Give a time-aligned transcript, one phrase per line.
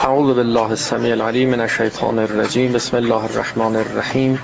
[0.00, 2.72] اعوذ بالله السمیع العلیم من الشیطان الرجیم.
[2.72, 4.38] بسم الله الرحمن الرحیم.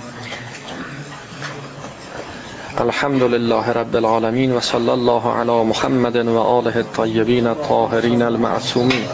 [2.79, 9.05] الحمد لله رب العالمین و صلی الله علی محمد و آله الطیبین الطاهرین المعصومین.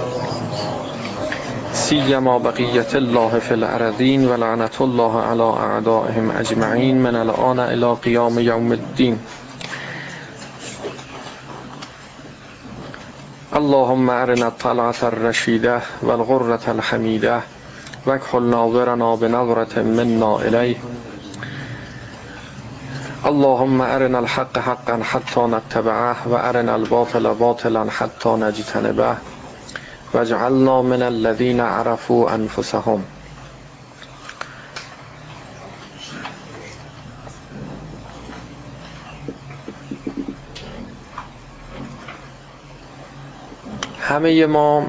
[1.73, 6.99] سیما بقیت الله فی الارضین و لعنت الله علی اعدائهم اجمعین.
[6.99, 9.19] من الان الى قیام یوم الدین.
[13.57, 17.41] اللهم أرنا الطلعة الرشيدة والغرة الحميدة
[18.07, 20.77] واكحل ناظرنا بنظرة منا إليه.
[23.27, 29.17] اللهم أرنا الحق حقا حتى نتبعه وأرنا الباطل باطلا حتى نجتنبه.
[30.13, 33.05] واجعلنا من الذين عرفوا أنفسهم.
[44.11, 44.87] همه ما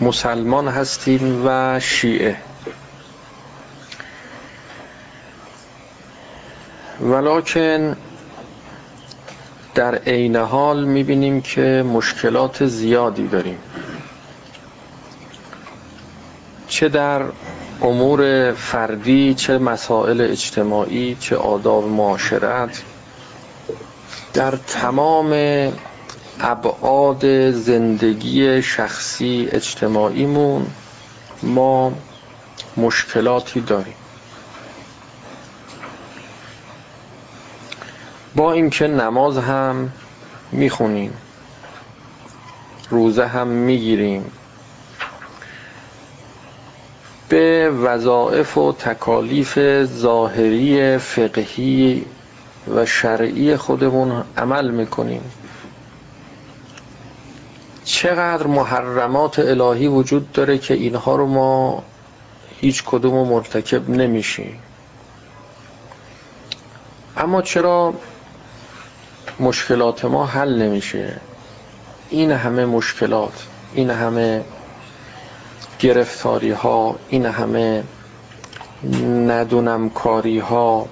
[0.00, 2.36] مسلمان هستیم و شیعه.
[7.00, 7.96] ولکن
[9.74, 13.58] در عین حال می‌بینیم که مشکلات زیادی داریم.
[16.68, 17.22] چه در
[17.82, 22.82] امور فردی چه مسائل اجتماعی چه آداب معاشرت
[24.34, 25.32] در تمام
[26.42, 30.66] ابعاد زندگی شخصی اجتماعیمون
[31.42, 31.92] ما
[32.76, 33.94] مشکلاتی داریم.
[38.36, 39.92] با اینکه نماز هم
[40.52, 41.12] می‌خونیم
[42.90, 44.24] روزه هم می‌گیریم
[47.28, 52.04] به وظائف و تکالیف ظاهری فقهی
[52.74, 55.22] و شرعی خودمون عمل می‌کنیم.
[57.92, 61.82] چقدر محرمات الهی وجود داره که اینها رو ما
[62.60, 64.58] هیچ کدوم مرتکب نمیشیم.
[67.16, 67.94] اما چرا
[69.40, 71.20] مشکلات ما حل نمیشه؟
[72.10, 74.44] این همه مشکلات این همه
[75.78, 77.84] گرفتاری ها این همه
[79.04, 80.88] ندونم کاری ها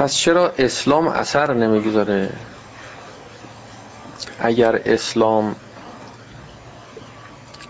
[0.00, 2.30] پس چرا اسلام اثر نمی‌گذاره؟
[4.38, 5.56] اگر اسلام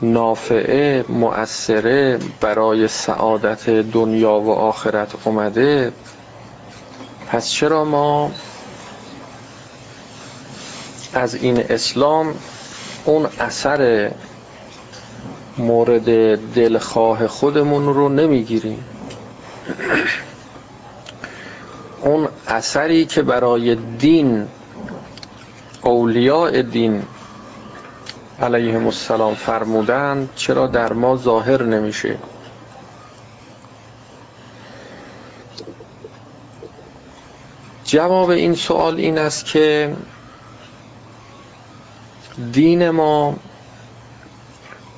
[0.03, 5.93] نافعه مؤثره برای سعادت دنیا و آخرت اومده
[7.29, 8.33] پس چرا ما
[11.15, 12.35] از این اسلام
[13.05, 14.11] اون اثر
[15.59, 18.85] مورد دلخواه خودمون رو نمی‌گیریم؟
[22.01, 24.49] اون اثری که برای دین
[25.83, 27.03] اولیاء دین
[28.43, 32.17] علیهم السلام فرمودند چرا در ما ظاهر نمیشه؟
[37.85, 39.97] جواب این سوال این است که
[42.53, 43.37] دین ما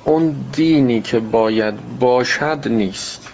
[0.05, 3.27] اون دینی که باید باشد نیست.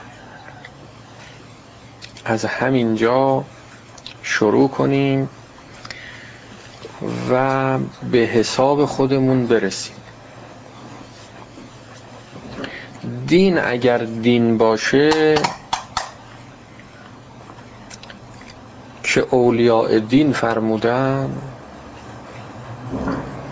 [2.26, 3.44] از همینجا
[4.30, 5.30] شروع کنیم
[7.32, 7.78] و
[8.12, 9.96] به حساب خودمون برسیم.
[13.28, 15.36] دین اگر دین باشه
[19.04, 21.30] که اولیاء دین فرمودن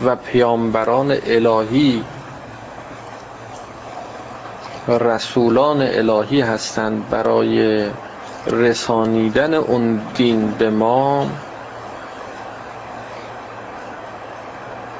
[0.05, 2.03] و پیامبران الهی
[4.87, 7.85] رسولان الهی هستند برای
[8.51, 11.27] رسانیدن اون دین به ما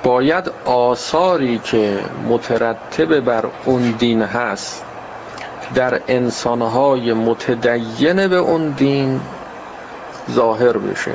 [0.03, 2.00] باید آثاری که
[2.30, 4.84] مترتب بر اون دین هست
[5.75, 9.22] در انسانهای متدین به اون دین
[10.31, 11.12] ظاهر بشه.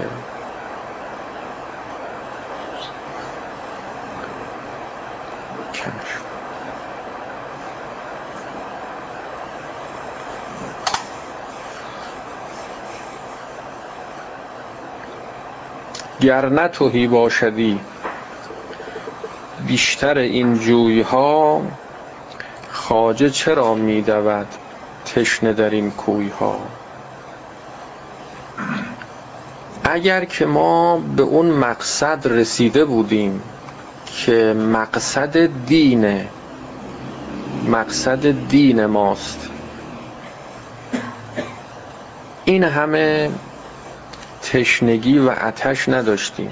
[16.22, 17.80] گر نه تهی باشدی.
[19.66, 21.62] بیشتر این جویها
[22.70, 24.46] خواجه چرا می دود
[25.04, 26.58] تشنه در این کویها؟
[29.84, 33.42] اگر که ما به اون مقصد رسیده بودیم
[34.06, 36.28] که مقصد دینه
[37.68, 39.48] مقصد دین ماست.
[42.44, 43.30] این همه
[44.52, 46.50] تشنگی و اتش نداشتیم.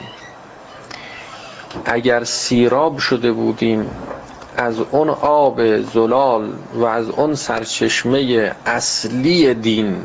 [1.85, 3.91] اگر سیراب شده بودیم
[4.56, 9.97] از اون آب زلال و از اون سرچشمه اصلی دین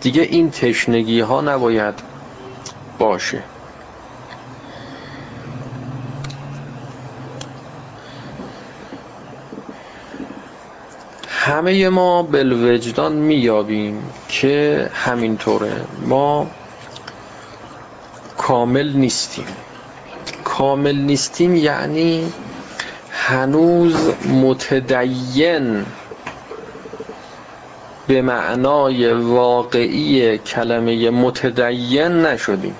[0.00, 1.94] دیگه این تشنگی ها نباید
[2.98, 3.42] باشه.
[11.44, 15.72] همه ما بالوجدان میابیم که همینطوره.
[16.06, 16.46] ما
[18.38, 19.46] کامل نیستیم.
[20.44, 22.32] کامل نیستیم یعنی
[23.10, 23.94] هنوز
[24.26, 25.86] متدین
[28.06, 32.76] به معنای واقعی کلمه متدین نشدیم.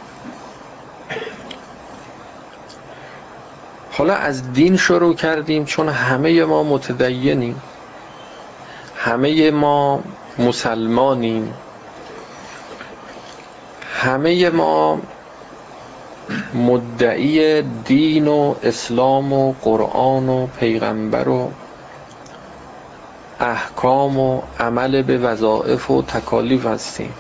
[3.93, 7.61] حالا از دین شروع کردیم چون همه ما متدینیم.
[9.05, 10.01] همه ما
[10.39, 11.55] مسلمانیم.
[13.95, 15.01] همه ما
[16.55, 21.51] مدعی دین و اسلام و قرآن و پیغمبر و
[23.41, 27.15] احکام و عمل به وظائف و تکالیف هستیم.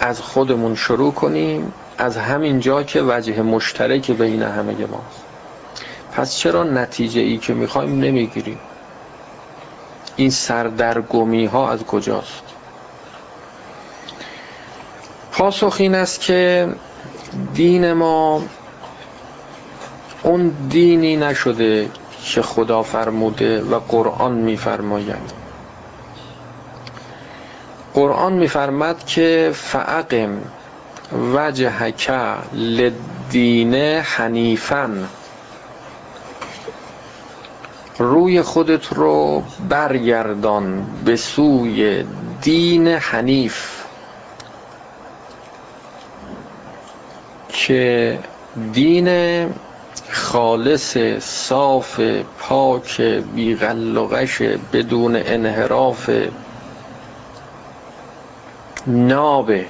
[0.00, 5.24] از خودمون شروع کنیم از همین جا که وجه مشترک بین همه ماست.
[6.12, 8.58] پس چرا نتیجه ای که می‌خوایم نمی‌گیریم؟
[10.20, 12.42] این سردرگمی ها از کجاست؟
[15.32, 16.68] پاسخ این است که
[17.54, 18.42] دین ما
[20.22, 21.90] اون دینی نشده
[22.24, 25.32] که خدا فرموده و قرآن میفرماید.
[27.94, 30.38] قرآن میفرماد که فعقم
[31.34, 32.10] وجهک
[32.52, 33.74] للدین
[34.04, 35.04] حنیفا.
[38.00, 42.04] روی خودت رو برگردان به سوی
[42.42, 43.82] دین حنیف
[47.48, 48.18] که
[48.72, 49.08] دین
[50.10, 52.00] خالص صاف
[52.38, 54.42] پاک بی غل و غش
[54.72, 56.10] بدون انحراف
[58.86, 59.66] نابه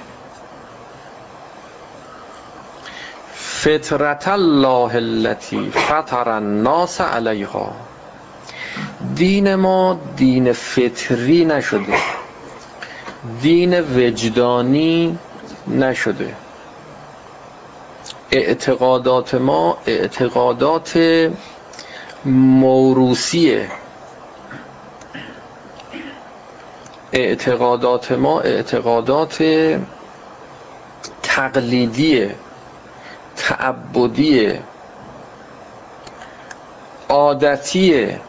[3.33, 7.90] فطرة الله التي فطر الناس علیها.
[9.15, 11.93] دین ما دین فطری نشده.
[13.41, 15.17] دین وجدانی
[15.67, 16.33] نشده.
[18.31, 20.99] اعتقادات ما اعتقادات
[22.25, 23.67] موروثیه.
[27.13, 29.43] اعتقادات ما اعتقادات
[31.23, 32.35] تقلیدیه
[33.35, 34.61] تعبدیه
[37.09, 38.19] عادتیه.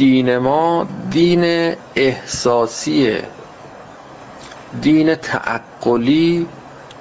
[0.00, 3.22] دین ما دین احساسیه.
[4.82, 6.46] دین تعقلی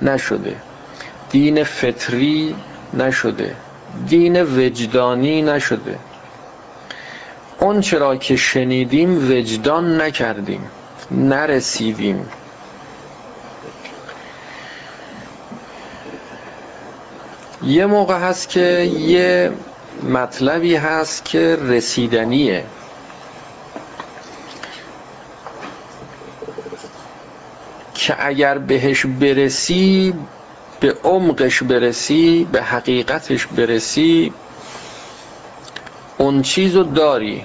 [0.02, 0.56] نشده.
[1.30, 2.56] دین فطری
[2.94, 3.56] نشده.
[4.08, 6.00] دین وجدانی نشده.
[7.60, 10.70] اون چرا که شنیدیم وجدان نکردیم
[11.12, 12.26] نرسیدیم.
[17.64, 18.62] یه موقع هست که
[19.00, 19.52] یه
[20.04, 22.64] مطلبی هست که رسیدنیه.
[28.00, 30.14] که اگر بهش برسی
[30.80, 34.34] به عمقش برسی به حقیقتش برسی
[36.18, 37.44] اون چیزو داری.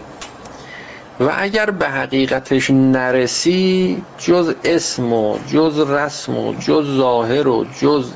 [1.20, 8.10] و اگر به حقیقتش نرسی جز اسم و جز رسم و جز ظاهر و جز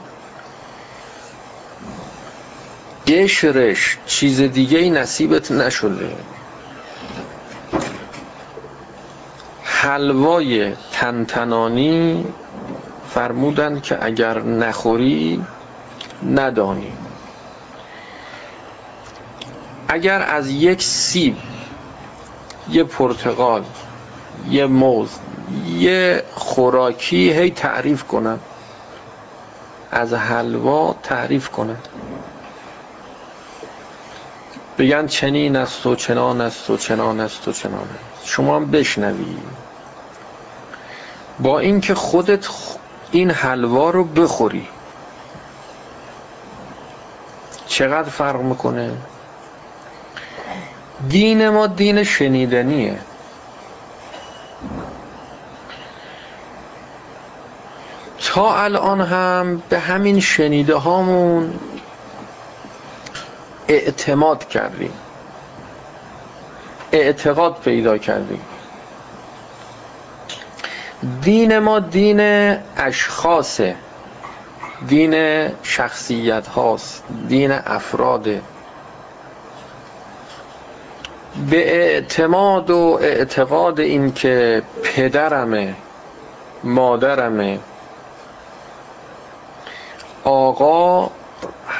[3.06, 6.10] قشرش چیز دیگه نصیبت نشده.
[9.80, 12.24] حلوای تنتنانی
[13.10, 15.44] فرمودند که اگر نخوری
[16.26, 16.92] ندانی.
[19.88, 21.36] اگر از یک سیب
[22.70, 23.64] یه پرتقال
[24.50, 25.10] یه موز
[25.66, 28.38] یه خوراکی هی تعریف کنن.
[29.90, 31.78] از حلوا تعریف کنن.
[34.78, 38.28] بگن چنین است و چنان است و چنان است و چنان است.
[38.28, 39.36] شما هم بشنوی.
[41.40, 42.48] با اینکه خودت
[43.10, 44.68] این حلوا رو بخوری.
[47.66, 48.92] چقدر فرق می‌کنه؟
[51.08, 52.98] دین ما دین شنیدنیه.
[58.20, 61.58] تا الان هم به همین شنیده هامون
[63.68, 64.92] اعتماد کردیم.
[66.92, 68.40] اعتقاد پیدا کردیم.
[71.22, 72.20] دین ما دین
[72.76, 73.76] اشخاصه.
[74.88, 75.14] دین
[75.62, 78.42] شخصیت هاست دین افراده.
[81.50, 85.74] به اعتماد و اعتقاد این که پدرمه
[86.64, 87.58] مادرمه.
[90.24, 91.10] آقا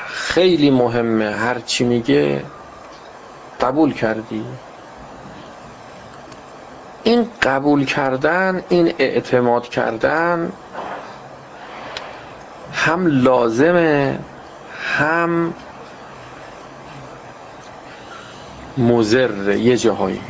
[0.08, 1.30] خیلی مهمه.
[1.30, 2.42] هرچی میگه
[3.60, 4.44] قبول کردی؟
[7.08, 10.52] این قبول کردن این اعتماد کردن
[12.72, 14.18] هم لازمه
[14.98, 15.54] هم
[18.78, 20.20] مزر یه جاهایی.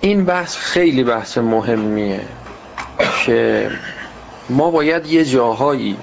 [0.00, 2.20] این بحث خیلی بحث مهمیه
[3.24, 3.70] که
[4.48, 5.96] ما باید یه جاهایی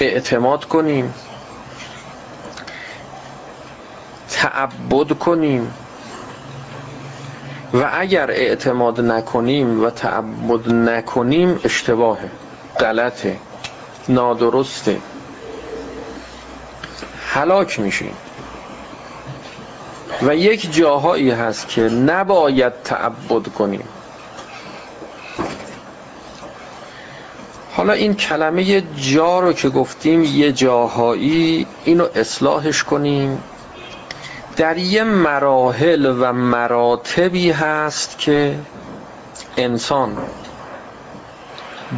[0.00, 1.14] اعتماد کنیم
[4.40, 5.74] تعبد کنیم.
[7.74, 12.30] و اگر اعتماد نکنیم و تعبد نکنیم اشتباهه
[12.80, 13.36] غلطه
[14.08, 14.96] نادرسته.
[17.26, 18.14] هلاک میشیم.
[20.22, 23.84] و یک جاهایی هست که نباید تعبد کنیم.
[27.72, 33.42] حالا این کلمه جا رو که گفتیم یه جاهایی اینو اصلاحش کنیم.
[34.60, 38.58] در یه مراحل و مراتبی هست که
[39.56, 40.16] انسان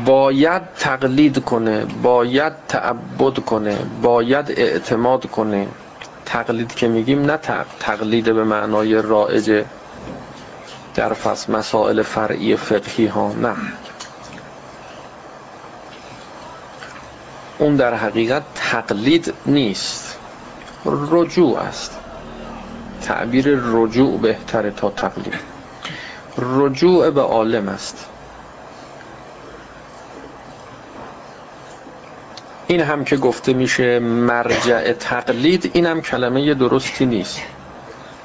[0.04, 5.69] باید تقلید کنه باید تعبد کنه باید اعتماد کنه.
[6.26, 7.38] تقلید که میگیم نه
[7.81, 9.64] تقلید به معنای رائج
[10.95, 13.57] در فصل مسائل فرعی فقهی ها نه.
[17.59, 20.19] اون در حقیقت تقلید نیست
[20.85, 22.01] رجوع است.
[23.02, 25.35] تعبیر رجوع بهتره تا تقلید
[26.38, 28.06] رجوع به عالم است.
[32.66, 37.40] این هم که گفته میشه مرجع تقلید این هم کلمه درستی نیست.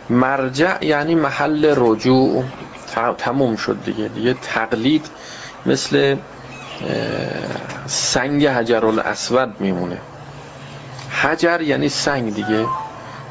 [0.09, 2.43] مرجع یعنی محل رجوع.
[3.17, 4.07] تموم شد دیگه.
[4.07, 5.05] دیگه تقلید
[5.65, 6.17] مثل
[7.87, 9.97] سنگ حجر الاسود میمونه.
[11.21, 12.65] حجر یعنی سنگ دیگه.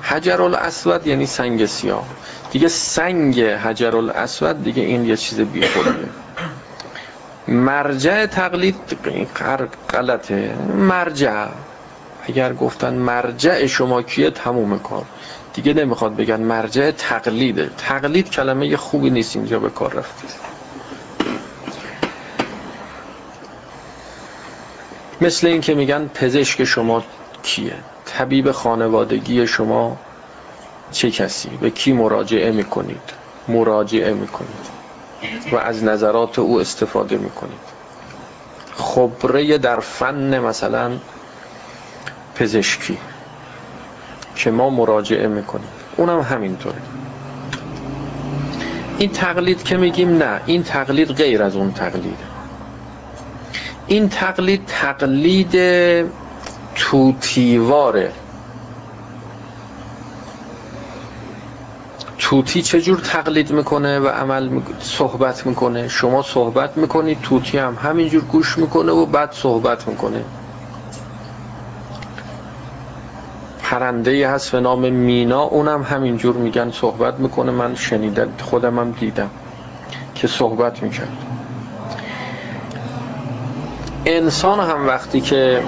[0.08, 2.06] حجر الاسود یعنی سنگ سیاه.
[2.50, 6.08] دیگه سنگ حجر الاسود دیگه این یه چیز بیخوریه
[7.48, 8.76] مرجع تقلید
[9.90, 10.54] غلطه.
[10.76, 11.46] مرجع.
[12.22, 15.04] اگر گفتن مرجع شما کیه تموم کار.
[15.54, 17.70] دیگه نمی‌خواد بگن مرجع تقلیده.
[17.78, 20.28] تقلید کلمه خوبی نیست اینجا به کار رفته.
[25.20, 27.04] مثل این که میگن پزشک شما
[27.42, 27.74] کیه.
[28.06, 29.96] طبیب خانوادگی شما
[30.92, 33.12] چه کسی؟ به کی مراجعه می‌کنید؟
[33.48, 34.76] مراجعه می‌کنید.
[35.52, 37.76] و از نظرات او استفاده می‌کنید.
[38.76, 40.92] خبره در فن مثلا
[42.34, 42.98] پزشکی
[44.36, 45.68] که ما مراجعه می‌کنیم.
[45.96, 46.76] اونم همینطوره.
[48.98, 52.24] این تقلید که میگیم نه این تقلید غیر از اون تقلیده
[53.86, 55.56] این تقلید تقلید
[56.76, 58.12] توتیواره.
[62.18, 68.58] توتی چجور تقلید می‌کنه و عمل صحبت می‌کنه؟ شما صحبت می‌کنید توتی هم همینجور گوش
[68.58, 70.24] می‌کنه و بعد صحبت می‌کنه.
[73.62, 77.52] پرنده هست به نام مینا اونم همینجور میگن صحبت می‌کنه.
[77.52, 79.30] من شنیدم خودم هم دیدم
[80.14, 81.16] که صحبت می‌کرد.
[84.06, 85.62] انسان هم وقتی که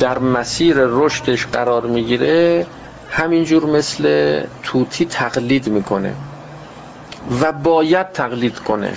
[0.00, 2.66] در مسیر رشدش قرار می‌گیره
[3.10, 6.14] همینجور مثل توتی تقلید می‌کنه
[7.40, 8.92] و باید تقلید کنه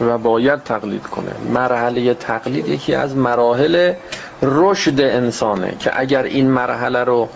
[0.00, 1.32] و باید تقلید کنه.
[1.54, 3.92] مرحله تقلید یکی از مراحل
[4.42, 7.28] رشد انسانه که اگر این مرحله رو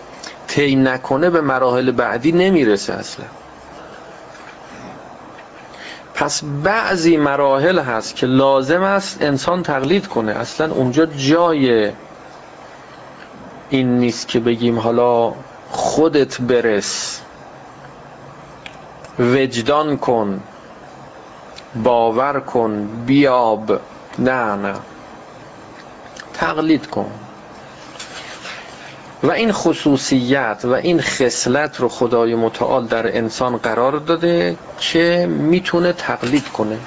[0.47, 3.25] طی نکنه به مراحل بعدی نمی‌رسه اصلا.
[6.13, 10.31] پس بعضی مراحل هست که لازم است انسان تقلید کنه.
[10.31, 11.91] اصلا اونجا جای
[13.69, 15.33] این نیست که بگیم حالا
[15.69, 17.21] خودت برس.
[19.19, 20.41] وجدان کن
[21.83, 23.79] باور کن بیاب.
[24.19, 24.73] نه نه.
[26.33, 27.11] تقلید کن.
[29.23, 35.93] و این خصوصیت و این خصلت رو خدای متعال در انسان قرار داده که می‌تونه
[35.93, 36.77] تقلید کنه.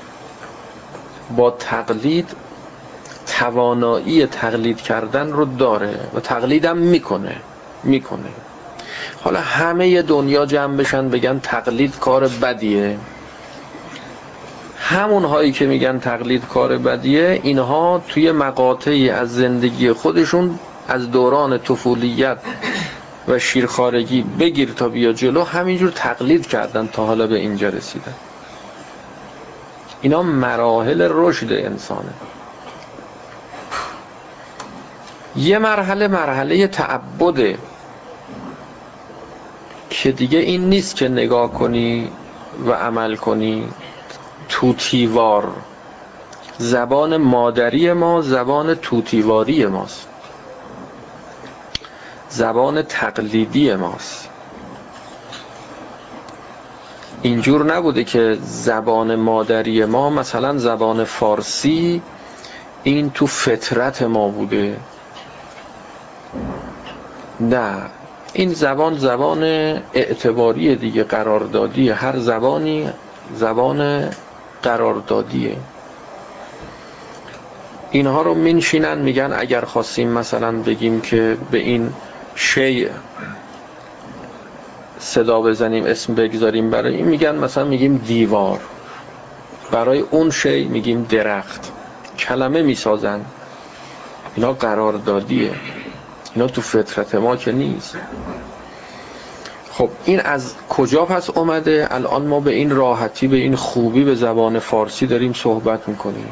[1.36, 2.30] با تقلید
[3.28, 7.36] توانایی تقلید کردن رو داره و تقلیدم می‌کنه
[7.84, 8.30] می‌کنه.
[9.20, 12.98] حالا همه دنیا جمع بشن بگن تقلید کار بدیه.
[14.78, 20.58] همون هایی که میگن تقلید کار بدیه اینها توی مقاطعی از زندگی خودشون
[20.88, 22.38] از دوران طفولیت
[23.28, 28.14] و شیرخارگی بگیر تا بیا جلو همینجور تقلید کردن تا حالا به اینجا رسیدن.
[30.00, 32.12] اینا مراحل رشد انسانه.
[35.38, 37.58] یه مرحله مرحله تعبده
[39.90, 42.10] که دیگه این نیست که نگاه کنی
[42.66, 43.68] و عمل کنی.
[44.48, 45.52] توتیوار.
[46.58, 50.08] زبان مادری ما زبان توتیواری ماست.
[52.28, 54.28] زبان تقلیدی ماست.
[57.22, 62.02] اینجور نبوده که زبان مادری ما مثلا زبان فارسی
[62.82, 64.76] این تو فطرت ما بوده.
[67.40, 67.82] نه.
[68.32, 69.42] این زبان زبان
[69.94, 72.90] اعتباری دیگه قراردادی هر زبانی
[73.34, 74.10] زبان
[74.62, 75.56] قراردادیه.
[77.90, 81.92] اینها رو منشینن میگن اگر خواستیم مثلا بگیم که به این
[82.34, 82.88] شیء
[84.98, 88.60] صدا بزنیم اسم بگذاریم برای این میگن مثلا میگیم دیوار.
[89.70, 91.72] برای اون شی میگیم درخت.
[92.18, 93.20] کلمه می‌سازن.
[94.36, 95.50] اینا قراردادیه.
[96.38, 97.96] اینا تو فطرت ما که نیست.
[99.72, 104.14] خب این از کجا پس اومده؟ الان ما به این راحتی به این خوبی به
[104.14, 106.26] زبان فارسی داریم صحبت می‌کنیم.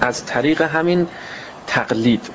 [0.00, 1.06] از طریق همین
[1.66, 2.30] تقلید.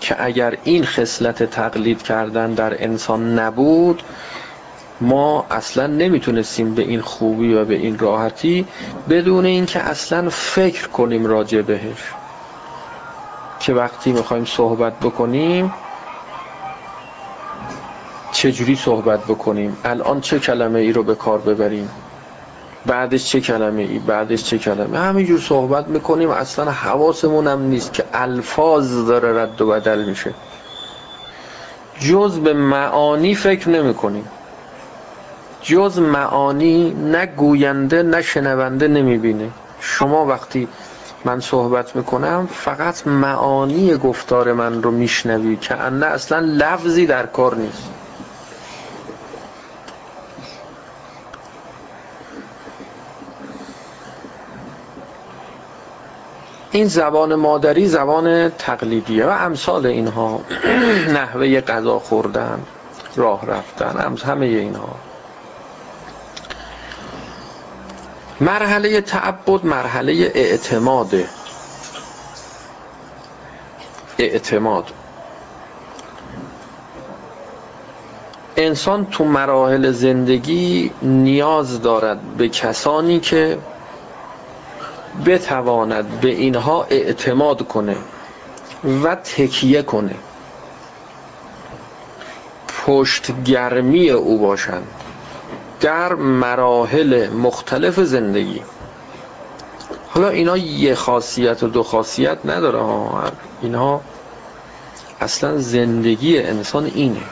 [0.00, 4.02] که اگر این خصلت تقلید کردن در انسان نبود
[5.00, 8.66] ما اصلا نمی‌تونستیم به این خوبی و به این راحتی
[9.08, 12.15] بدون اینکه اصلا فکر کنیم راجع بهش.
[13.60, 15.72] که وقتی می‌خوایم صحبت بکنیم
[18.32, 21.90] چجوری صحبت بکنیم؟ الان چه کلمه ای رو به کار ببریم؟
[22.86, 28.04] بعدش چه کلمه ای؟ بعدش چه کلمه؟ همینجور صحبت می‌کنیم اصلا حواسمون هم نیست که
[28.12, 30.34] الفاظ داره رد و بدل میشه.
[32.00, 34.28] جز به معانی فکر نمی کنیم
[35.62, 39.50] جز معانی نه گوینده نه شنونده نمی‌بینه.
[39.80, 40.68] شما وقتی
[41.24, 47.54] من صحبت می‌کنم فقط معانی گفتار من رو میشنوی که انه اصلا لفظی در کار
[47.54, 47.90] نیست.
[56.70, 60.40] این زبان مادری زبان تقلیدیه و امثال اینها
[61.16, 62.58] نحوه غذا خوردن
[63.16, 64.88] راه رفتن همه اینها.
[68.40, 71.28] مرحله تعبد مرحله اعتماده
[74.18, 74.84] اعتماد.
[78.56, 83.58] انسان تو مراحل زندگی نیاز دارد به کسانی که
[85.26, 87.96] بتواند به اینها اعتماد کنه
[89.04, 90.14] و تکیه کنه.
[92.86, 94.86] پشتگرمی او باشند.
[95.80, 98.62] در مراحل مختلف زندگی.
[100.08, 103.24] حالا اینا یه خاصیت و دو خاصیت نداره ها.
[103.62, 104.00] اینها
[105.20, 107.22] اصلا زندگی انسان اینه.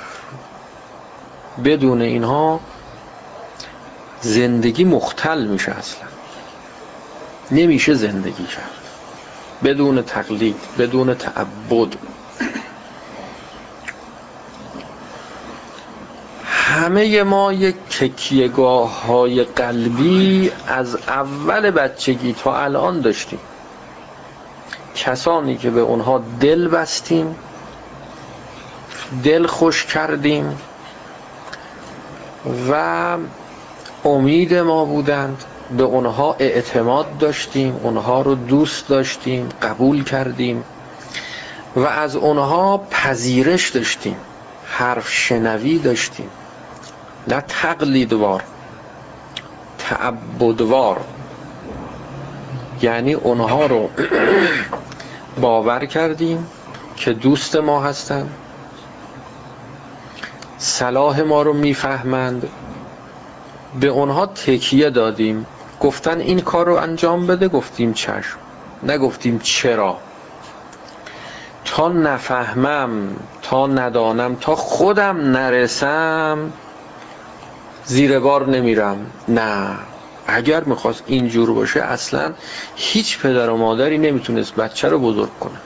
[1.64, 2.60] بدون اینها
[4.20, 6.08] زندگی مختل میشه اصلا.
[7.50, 8.70] نمیشه زندگی کرد.
[9.64, 11.88] بدون تقلید بدون تعبد.
[16.84, 23.38] همه ما یک تکیهگاه های قلبی از اول بچگی تا الان داشتیم.
[24.96, 27.36] کسانی که به اونها دل بستیم
[29.24, 30.58] دل خوش کردیم
[32.70, 33.16] و
[34.04, 35.44] امید ما بودند
[35.76, 40.64] به اونها اعتماد داشتیم اونها رو دوست داشتیم قبول کردیم
[41.76, 44.16] و از اونها پذیرش داشتیم
[44.66, 46.30] حرف شنوی داشتیم.
[47.28, 48.42] نه تقلیدوار
[49.78, 51.00] تعبدوار
[52.82, 53.90] یعنی اونها رو
[55.40, 56.46] باور کردیم
[56.96, 58.34] که دوست ما هستند.
[60.58, 62.48] صلاح ما رو می‌فهمند.
[63.80, 65.46] به اونها تکیه دادیم.
[65.80, 68.38] گفتن این کار رو انجام بده گفتیم چشم.
[68.82, 69.98] نگفتیم چرا.
[71.64, 76.52] تا نفهمم تا ندانم تا خودم نرسم
[77.86, 79.06] زیر بار نمیرم.
[79.28, 79.76] نه.
[80.26, 82.32] اگر می‌خواست اینجور باشه اصلا
[82.76, 85.58] هیچ پدر و مادری نمی‌تونست بچه رو بزرگ کنه.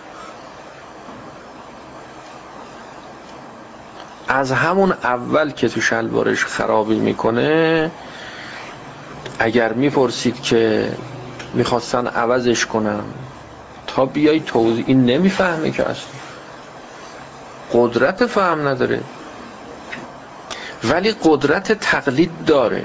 [4.28, 7.90] از همون اول که تو شلوارش خرابی می‌کنه
[9.38, 10.92] اگر می‌پرسید که
[11.54, 13.04] می‌خواستن عوضش کنم
[13.86, 16.08] تا بیای توضیح این نمی‌فهمه که اصلا.
[17.72, 19.00] قدرت فهم نداره.
[20.84, 22.84] ولی قدرت تقلید داره.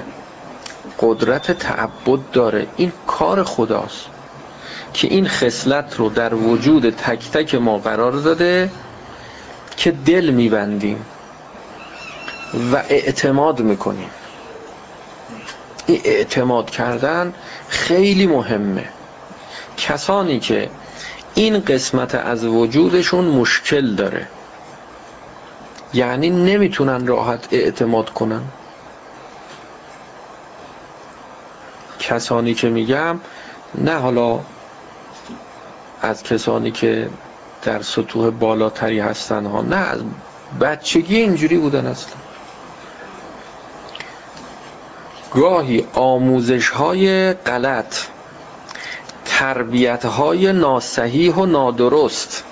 [1.00, 2.66] قدرت تعبد داره.
[2.76, 4.06] این کار خداست
[4.92, 8.70] که این خصلت رو در وجود تک تک ما قرار داده
[9.76, 11.06] که دل میبندیم
[12.72, 14.10] و اعتماد می‌کنیم.
[15.86, 17.34] این اعتماد کردن
[17.68, 18.88] خیلی مهمه.
[19.76, 20.70] کسانی که
[21.34, 24.26] این قسمت از وجودشون مشکل داره.
[25.94, 28.42] یعنی نمی‌تونن راحت اعتماد کنن.
[31.98, 33.20] کسانی که میگم
[33.74, 34.40] نه حالا
[36.02, 37.10] از کسانی که
[37.62, 40.00] در سطوح بالاتری هستن ها نه از
[40.60, 42.14] بچگی اینجوری بودن اصلا.
[45.34, 47.96] گاهی آموزش های غلط
[49.24, 52.44] تربیت های ناسحیح و نادرست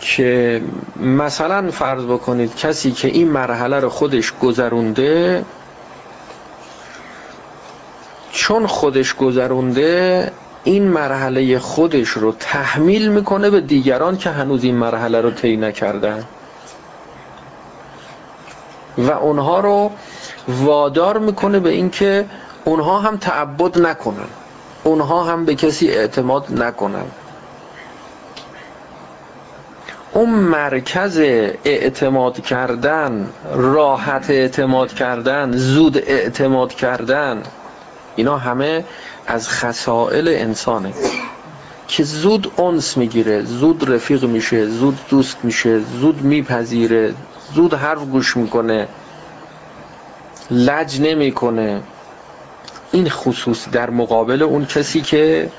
[0.00, 0.62] که
[0.96, 5.44] مثلا فرض بکنید کسی که این مرحله رو خودش گذرونده
[8.32, 10.32] چون خودش گذرونده
[10.64, 16.24] این مرحله خودش رو تحمیل می‌کنه به دیگران که هنوز این مرحله رو طی نکردن.
[18.98, 19.90] و اونها رو
[20.48, 22.26] وادار می‌کنه به اینکه
[22.64, 24.28] اونها هم تعبد نکنن.
[24.84, 27.04] اونها هم به کسی اعتماد نکنن.
[30.12, 31.18] اون مرکز
[31.64, 37.42] اعتماد کردن راحت اعتماد کردن زود اعتماد کردن
[38.16, 38.84] اینا همه
[39.26, 40.92] از خسائل انسانه
[41.88, 47.14] که زود انس می‌گیره زود رفیق میشه زود دوست میشه زود میپذیره
[47.54, 48.88] زود حرف گوش می‌کنه
[50.50, 51.80] لج نمی‌کنه.
[52.92, 55.50] این خصوص در مقابل اون کسی که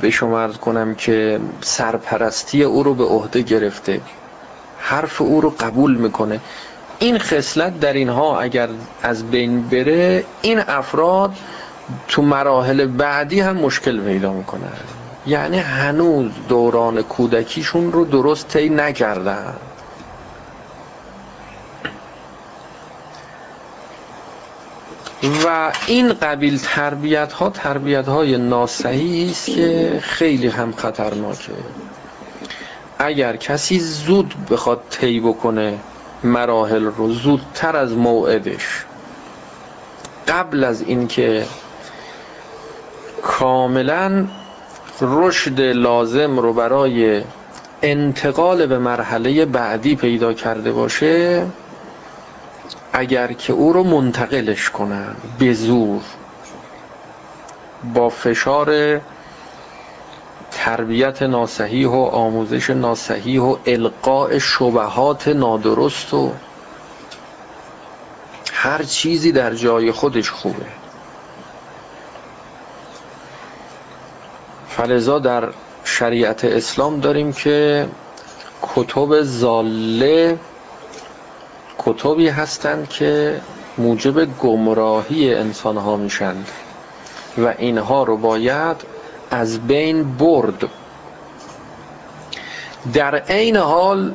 [0.00, 4.00] به شما ارز کنم که سرپرستی او رو به عهده گرفته.
[4.78, 6.40] حرف او رو قبول می‌کنه.
[6.98, 8.68] این خصلت در اینها اگر
[9.02, 11.30] از بین بره این افراد
[12.08, 14.72] تو مراحل بعدی هم مشکل پیدا می‌کنن.
[15.26, 19.54] یعنی هنوز دوران کودکیشون رو درست طی نکردن.
[25.22, 31.52] و این قبیل تربیت ها تربیت های ناسحی است که خیلی هم خطرناکه.
[32.98, 35.78] اگر کسی زود بخواد طی بکنه
[36.24, 38.84] مراحل رو زودتر از موعدش
[40.28, 41.44] قبل از اینکه
[43.22, 44.26] کاملا
[45.00, 47.22] رشد لازم رو برای
[47.82, 51.46] انتقال به مرحله بعدی پیدا کرده باشه
[52.92, 56.02] اگر که او رو منتقلش کنن به زور
[57.94, 59.00] با فشار
[60.50, 66.32] تربیت ناسحیح و آموزش ناسحیح و القاء شبهات نادرست و
[68.52, 70.66] هر چیزی در جای خودش خوبه.
[74.68, 75.48] فلذا در
[75.84, 77.88] شریعت اسلام داریم که
[78.62, 80.38] کتب زاله
[81.86, 83.40] کتبی هستند که
[83.78, 86.48] موجب گمراهی انسان ها میشند
[87.38, 88.76] و اینها رو باید
[89.30, 90.68] از بین برد.
[92.92, 94.14] در عین حال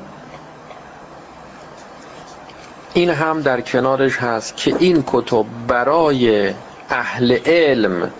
[2.93, 6.53] این هم در کنارش هست که این کتب برای
[6.89, 8.11] اهل علم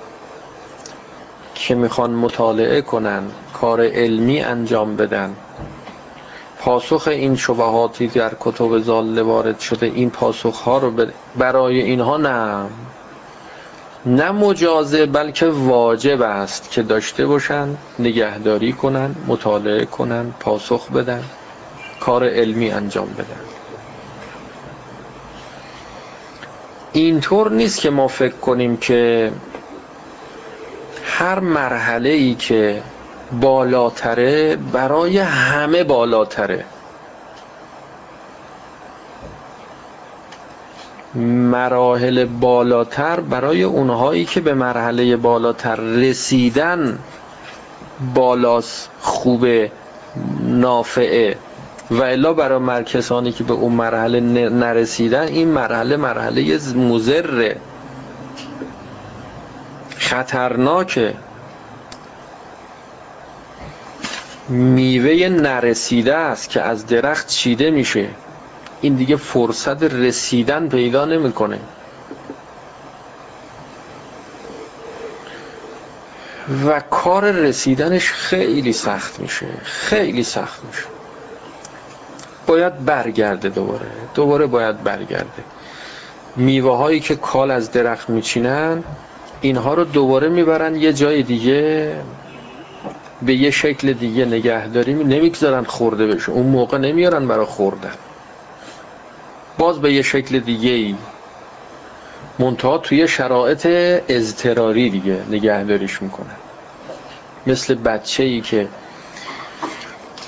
[1.56, 5.36] که می‌خوان مطالعه کنن کار علمی انجام بدن
[6.68, 12.66] پاسخ این شبهاتی در کتب زاله وارد شده این پاسخ ها رو برای اینها نه.
[14.06, 21.24] نه مجازه بلکه واجب است که داشته باشن نگهداری کنن مطالعه کنن پاسخ بدن
[22.00, 23.42] کار علمی انجام بدن.
[26.94, 29.32] اینطور نیست که ما فکر کنیم که
[31.04, 32.82] هر مرحله ای که
[33.32, 36.66] بالاتره برای همه بالاتره.
[41.52, 47.00] مراحل بالاتر برای اونهایی که به مرحله بالاتر رسیدن
[48.16, 49.72] بالاس خوبه
[50.42, 51.38] نافعه.
[51.92, 57.56] و الا برای کسانی که به اون مرحله نرسیدن این مرحله مرحله مزره
[59.98, 61.13] خطرناکه.
[64.50, 68.08] میوه نرسیده است که از درخت چیده میشه.
[68.82, 71.60] این دیگه فرصت رسیدن پیدا نمی‌کنه.
[76.68, 79.48] و کار رسیدنش خیلی سخت میشه.
[79.64, 80.86] خیلی سخت میشه.
[82.48, 83.86] باید برگرده دوباره.
[84.16, 85.44] دوباره باید برگرده.
[86.36, 88.84] میوه هایی که کال از درخت میچینن
[89.42, 91.96] اینها رو دوباره می‌برن یه جای دیگه.
[93.22, 96.32] به یه شکل دیگه نگهداری نمی‌گذارن خورده بشه.
[96.32, 97.94] اون موقع نمیارن برای خوردن
[99.58, 100.96] باز به یه شکل دیگه ای
[102.40, 103.66] منتها توی شرایط
[104.10, 106.36] اضطراری دیگه نگهداریش می‌کنن.
[107.48, 108.68] مثل بچه ای که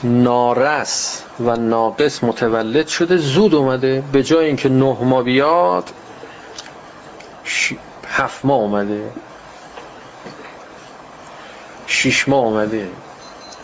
[0.04, 4.04] نارس و ناقص متولد شده زود اومده.
[4.12, 5.89] به جای اینکه نه ماه بیاد
[8.08, 9.02] هفت ماه اومده.
[11.99, 12.88] شیش ماه اومده.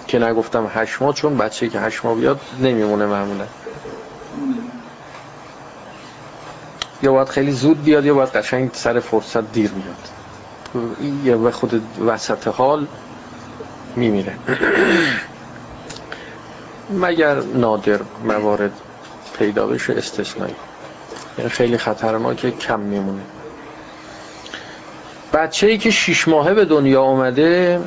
[0.07, 3.45] که نگفتم هشت ماه چون بچه که هشت ماه بیاد نمیمونه معمولا.
[7.01, 10.09] یا باید خیلی زود بیاد یا باید قشنگ سر فرصت دیر بیاد
[11.23, 12.87] یا به خود وسط حال
[13.95, 14.33] میمیره.
[16.89, 18.71] مگر نادر موارد
[19.39, 20.55] پیدا بشه؟ استثنایی.
[21.37, 23.21] یعنی خیلی خطرناکه کم میمونه.
[25.33, 27.81] بچه ای که شیش ماهه به دنیا آمده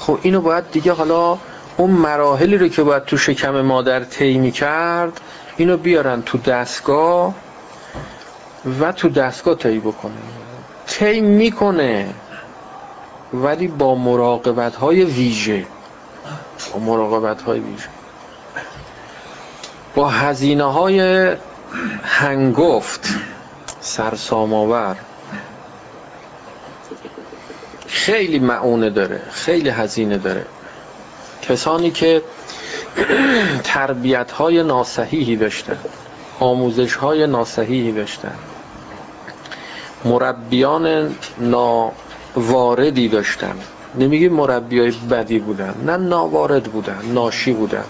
[0.00, 1.38] خب اینو باید دیگه حالا
[1.76, 5.20] اون مراحلی رو که باید تو شکم مادر طی کرد
[5.56, 7.34] اینو بیارن تو دستگاه
[8.80, 10.12] و تو دستگاه طی بکنه.
[10.86, 12.14] طی می‌کنه
[13.32, 15.66] ولی با مراقبت های ویژه.
[16.72, 17.88] با مراقبت های ویژه.
[19.94, 21.28] با هزینه های
[22.04, 23.08] هنگفت
[23.80, 24.96] سرساماور
[27.90, 30.44] خیلی معونه داره خیلی هزینه داره.
[31.42, 32.22] کسانی که
[33.64, 35.78] تربیت های ناسحیحی داشتن
[36.40, 38.34] آموزش های ناسحیحی داشتن.
[40.04, 43.54] مربیان ناواردی داشتن.
[43.98, 47.84] نمیگه مربی های بدی بودن نه ناوارد بودن ناشی بودن.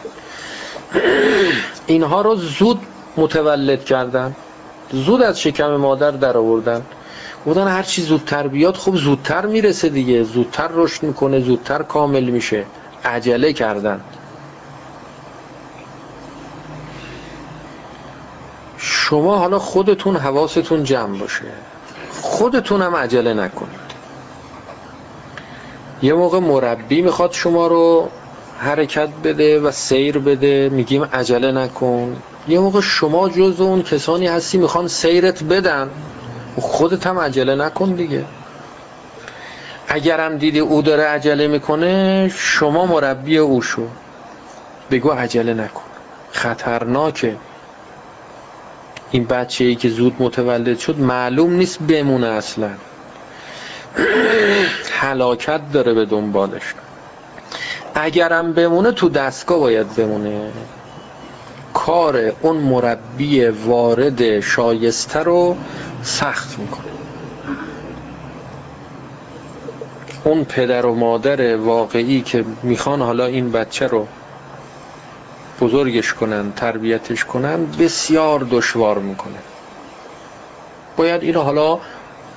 [1.87, 2.81] اینها رو زود
[3.17, 4.37] متولد کردن
[4.93, 6.83] زود از شکم مادر در آوردن
[7.45, 10.23] بودن هر چی زودتر بیاد خب زودتر می‌رسه دیگه.
[10.23, 12.65] زودتر رشد می‌کنه زودتر کامل میشه.
[13.05, 14.01] عجله کردن.
[18.79, 21.45] شما حالا خودتون حواستون جمع باشه.
[22.21, 23.91] خودتون هم عجله نکنید.
[26.03, 28.09] یه موقع مربی می‌خواد شما رو
[28.59, 32.17] حرکت بده و سیر بده میگیم عجله نکن.
[32.49, 35.91] یه موقع شما جز اون کسانی هستی می‌خوان سیرت بدن.
[36.61, 38.25] خودت هم عجله نکن دیگه.
[39.89, 43.87] اگرم دیدی او داره عجله می‌کنه شما مربی او شو.
[44.91, 45.83] بگو عجله نکن.
[46.33, 47.37] خطرناکه.
[49.11, 52.71] این بچه ای که زود متولد شد معلوم نیست بمونه اصلا.
[54.91, 56.75] حلاکت داره به دنبالش.
[57.95, 60.53] اگرم بمونه تو دستگاه باید بمونه.
[61.75, 65.57] کار اون مربی وارد شایسته رو
[66.03, 66.85] سخت می‌کنه.
[70.25, 74.07] اون پدر و مادر واقعی که می‌خوان حالا این بچه رو
[75.61, 79.39] بزرگش کنن تربیتش کنن بسیار دشوار می‌کنه.
[80.97, 81.79] باید اینو حالا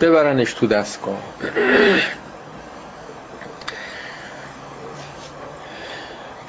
[0.02, 1.18] ببرنش تو دستگاه.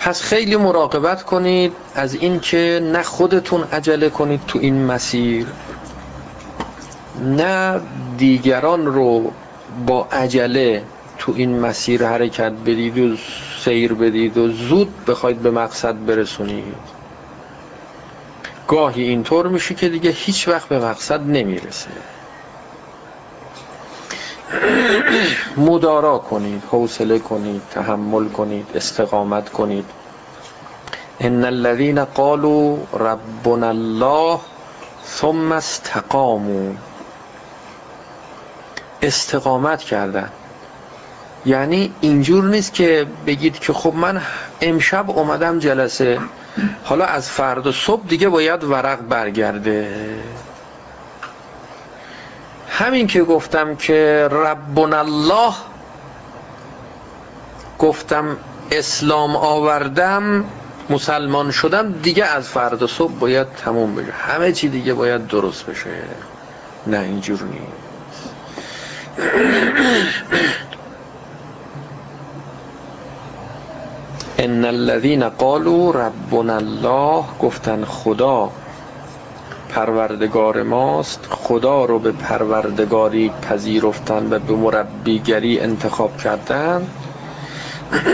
[0.05, 5.47] پس خیلی مراقبت کنید از اینکه نه خودتون عجله کنید تو این مسیر.
[7.21, 7.81] نه
[8.19, 9.33] دیگران رو
[9.87, 10.83] با عجله
[11.19, 13.17] تو این مسیر حرکت بدید و
[13.65, 16.75] سیر بدید و زود بخواید به مقصد برسونید.
[18.69, 21.89] گاهی اینطور میشه که دیگه هیچ وقت به مقصد نمی‌رسه.
[25.57, 29.85] مدارا کنید حوصله کنید تحمل کنید استقامت کنید.
[31.21, 34.41] ان الذين قالوا ربنا الله
[35.07, 36.73] ثم استقاموا.
[39.03, 40.31] استقامت کردن.
[41.47, 44.23] یعنی اینجور نیست که بگید که خب من
[44.61, 46.19] امشب اومدم جلسه
[46.85, 49.91] حالا از فردا صبح دیگه باید ورق برگرده.
[52.79, 55.53] همین که گفتم که ربنا الله
[57.79, 58.37] گفتم
[58.73, 60.45] اسلام آوردم
[60.91, 64.13] مسلمان شدم دیگه از فردا صبح باید تموم بشه.
[64.13, 65.91] همه چی دیگه باید درست بشه.
[66.87, 67.65] نه اینجور نیست.
[74.39, 78.51] ان الذين قالوا ربنا الله گفتن خدا.
[79.75, 81.27] پروردگار ماست.
[81.31, 86.87] خدا رو به پروردگاری پذیرفتن و به مربیگری انتخاب کردن.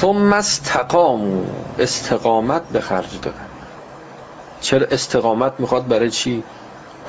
[0.00, 1.44] ثم استقاموا.
[1.78, 3.46] استقامت به خرج دادن.
[4.60, 6.42] چرا استقامت می‌خواد برای چی؟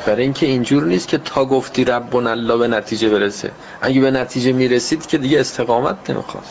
[0.06, 3.52] برای اینکه اینجور نیست که تا گفتی ربنا الله به نتیجه برسه.
[3.82, 6.44] اگه به نتیجه می‌رسید که دیگه استقامت نمی‌خواد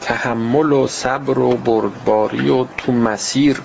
[0.00, 3.62] تحمل و صبر و بردباری و تو مسیر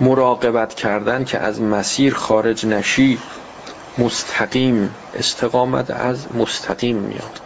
[0.00, 3.18] مراقبت کردن که از مسیر خارج نشی
[3.98, 7.40] مستقیم استقامت از مستقیم میاد.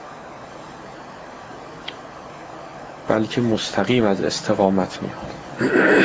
[3.09, 5.71] بلکه مستقیم از استقامت میاد.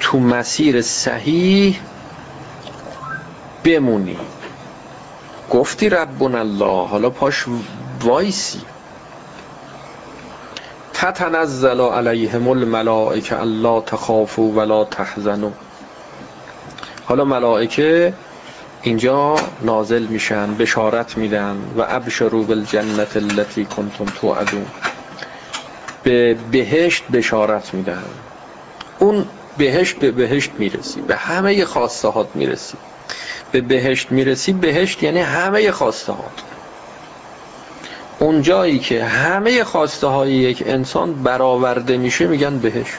[0.00, 1.80] تو مسیر صحیح
[3.64, 4.16] بمونی.
[5.50, 7.44] گفتی ربنا الله حالا پاش
[8.02, 8.60] وایسی.
[11.02, 15.50] تتنزل علیهم الملائکه الله تخافوا ولا تحزنوا.
[17.04, 18.12] حالا ملائکه
[18.82, 24.66] اینجا نازل میشن بشارت میدن و ابشروا بالجنت التي کنتم توعدون.
[26.02, 28.04] به بهشت بشارت میدن.
[28.98, 29.24] اون
[29.58, 32.76] بهشت به بهشت می‌رسی به همه خواسته هات می‌رسی.
[33.52, 36.51] به بهشت می‌رسی بهشت یعنی همه خواسته هات
[38.22, 42.98] اون جایی که همه خواسته های یک انسان برآورده میشه میگن بهشت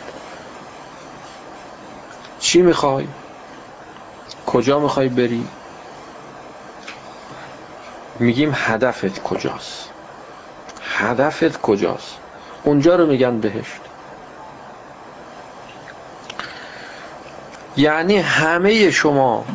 [2.40, 3.08] چی می‌خوای؟
[4.46, 5.48] کجا می‌خوای بری؟
[8.20, 9.90] میگیم هدفت کجاست
[10.98, 12.18] هدفت کجاست
[12.64, 13.82] اونجا رو میگن بهشت
[17.78, 19.46] یعنی همه شما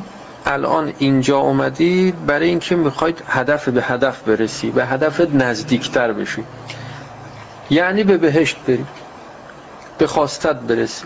[0.49, 6.45] الان اینجا اومدید برای اینکه می‌خواید هدف به هدف برسی به هدفت نزدیکتر بشی.
[7.71, 8.87] یعنی به بهشت بری
[9.99, 11.05] به خواستت برسی.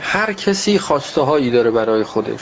[0.00, 2.40] هر کسی خواسته هایی داره برای خودش.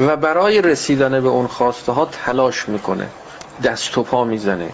[0.00, 3.08] و برای رسیدن به اون خواسته ها تلاش می‌کنه
[3.62, 4.70] دست و پا می‌زنه.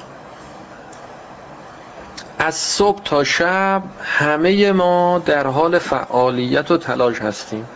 [2.39, 7.67] از صبح تا شب همه ما در حال فعالیت و تلاش هستیم.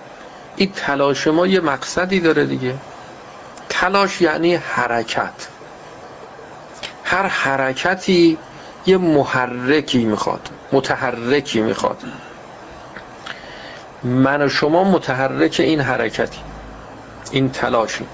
[0.57, 2.75] این تلاش ما یه مقصدی داره دیگه.
[3.69, 5.49] تلاش یعنی حرکت.
[7.05, 8.39] هر حرکتی
[8.87, 12.03] یه محرکی می‌خواد متحرکی می‌خواد.
[14.05, 16.41] من و شما متحرک این حرکتی
[17.31, 18.07] این تلاشی.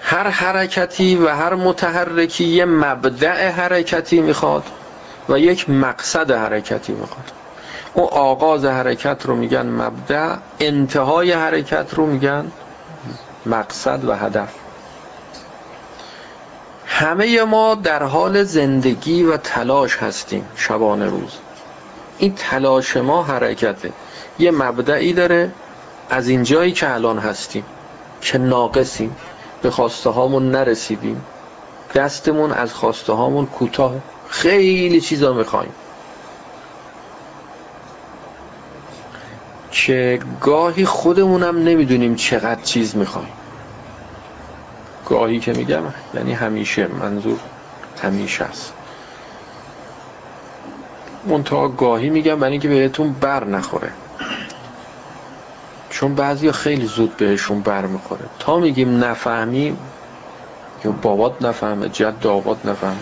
[0.00, 4.64] هر حرکتی و هر متحرکی یه مبدع حرکتی می‌خواد
[5.28, 7.32] و یک مقصد حرکتی می‌خواد.
[7.94, 12.52] او آغاز حرکت رو میگن مبدع انتهای حرکت رو میگن
[13.46, 14.54] مقصد و هدف.
[16.86, 21.38] همه ما در حال زندگی و تلاش هستیم شبانه روز.
[22.18, 23.92] این تلاش ما حرکته.
[24.38, 25.50] یه مبدعی داره
[26.10, 27.64] از اینجایی که الان هستیم
[28.20, 29.16] که ناقصیم
[29.62, 31.24] به خواسته هامون نرسیدیم.
[31.94, 33.94] دستمون از خواسته هامون کوتاه.
[34.28, 35.72] خیلی چیزا می‌خوایم.
[39.90, 43.28] که گاهی خودمونم نمی‌دونیم چقدر چیز می‌خوایم.
[45.06, 45.82] گاهی که میگم
[46.14, 47.38] یعنی همیشه منظور
[48.02, 48.72] همیشه است.
[51.26, 53.90] منتها گاهی میگم برای اینکه بهتون بر نخوره.
[55.90, 58.24] چون بعضی خیلی زود بهشون بر می‌خوره.
[58.38, 59.78] تا میگیم نفهمیم
[60.84, 62.96] یا بابات نفهمه جد آباد نفهمه.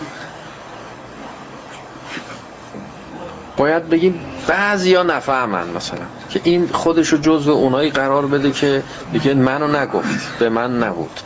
[3.59, 9.33] باید بگیم بعضی ها نفهمن مثلا که این خودشو جزو اونایی قرار بده که دیگه
[9.33, 11.19] منو نگفت به من نبود.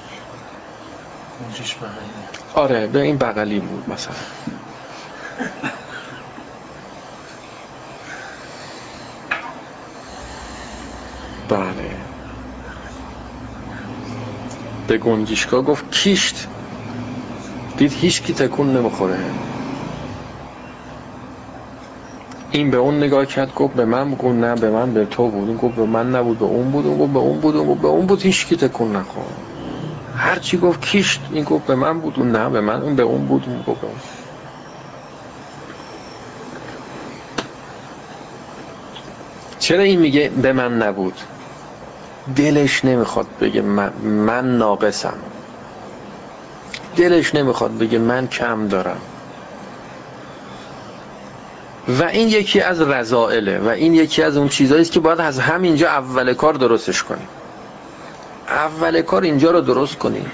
[2.54, 4.16] آره به این بغلی بود مثلا.
[11.50, 11.98] بله.
[14.88, 16.48] به گنجیشکا گفت کیشت؟
[17.78, 19.20] دید هیچ کی تکون نمی‌خوره.
[22.54, 25.48] این به اون نگاه کرد گفت به من گفت نه به من به تو بود.
[25.50, 26.86] اون گفت به من نبود به اون بود.
[26.86, 27.56] اون گفت به اون بود.
[27.56, 28.22] اون گفت به اون بود.
[28.22, 29.36] هیچ کی تکون نخورد.
[30.18, 32.14] هر چی گفت کیشت این گفت به من بود.
[32.18, 33.44] اون نه به من اون به اون بود.
[33.48, 33.94] اون گفت اون.
[39.60, 41.20] چرا این میگه به من نبود؟
[42.36, 45.18] دلش نمی‌خواد بگه من, من ناقصم.
[46.98, 49.02] دلش نمی‌خواد بگه من کم دارم.
[51.88, 55.90] و این یکی از رضائله و این یکی از اون چیزهایی که باید از همینجا
[55.90, 57.28] اول کار درستش کنیم.
[58.48, 60.32] اول کار اینجا رو درست کنید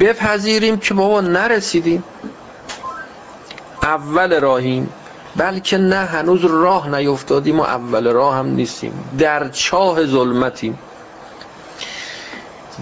[0.00, 2.04] بپذیریم که بابا نرسیدیم.
[3.82, 4.88] اول راهیم
[5.36, 9.04] بلکه نه هنوز راه نیفتادیم و اول راه هم نیستیم.
[9.18, 10.78] در چاه ظلمتیم.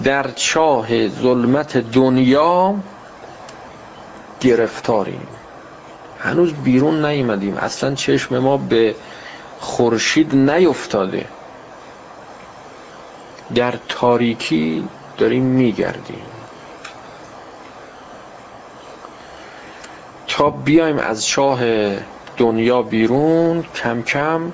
[0.05, 2.75] در چاه ظلمت دنیا
[4.41, 5.27] گرفتاریم.
[6.25, 7.57] هنوز بیرون نیومدیم.
[7.57, 8.95] اصلا چشم ما به
[9.61, 11.25] خورشید نیفتاده.
[13.55, 16.23] در تاریکی داریم میگردیم.
[20.29, 21.61] تا بیایم از چاه
[22.37, 24.53] دنیا بیرون کم کم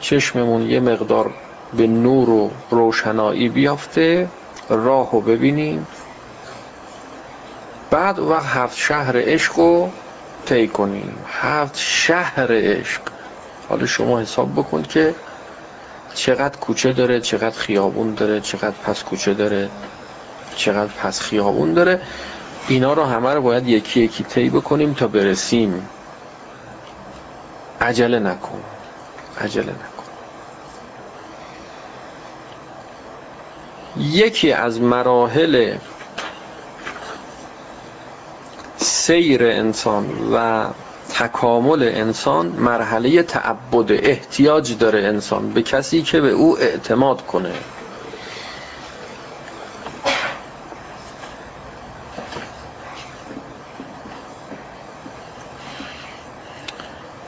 [0.00, 1.34] چشممون یه مقدار
[1.76, 4.28] به نور و روشنایی بیافته.
[4.68, 5.86] راه رو ببینیم.
[7.90, 9.90] بعد وقت هفت شهر عشق رو
[10.46, 13.00] طی کنیم هفت شهر عشق.
[13.68, 15.14] حالا شما حساب بکن که
[16.14, 19.70] چقدر کوچه داره چقدر خیابون داره چقدر پس کوچه داره
[20.56, 22.00] چقدر پس خیابون داره.
[22.68, 25.88] اینا رو همه رو باید یکی یکی طی بکنیم تا برسیم.
[27.80, 28.60] عجله نکن.
[29.40, 30.02] عجله نکن.
[33.96, 35.76] یکی از مراحل
[38.82, 40.66] سیر انسان و
[41.14, 47.52] تکامل انسان مرحله تعبد احتیاج داره انسان به کسی که به او اعتماد کنه.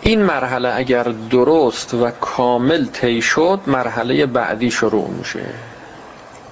[0.01, 5.45] این مرحله اگر درست و کامل طی شد مرحله بعدی شروع میشه.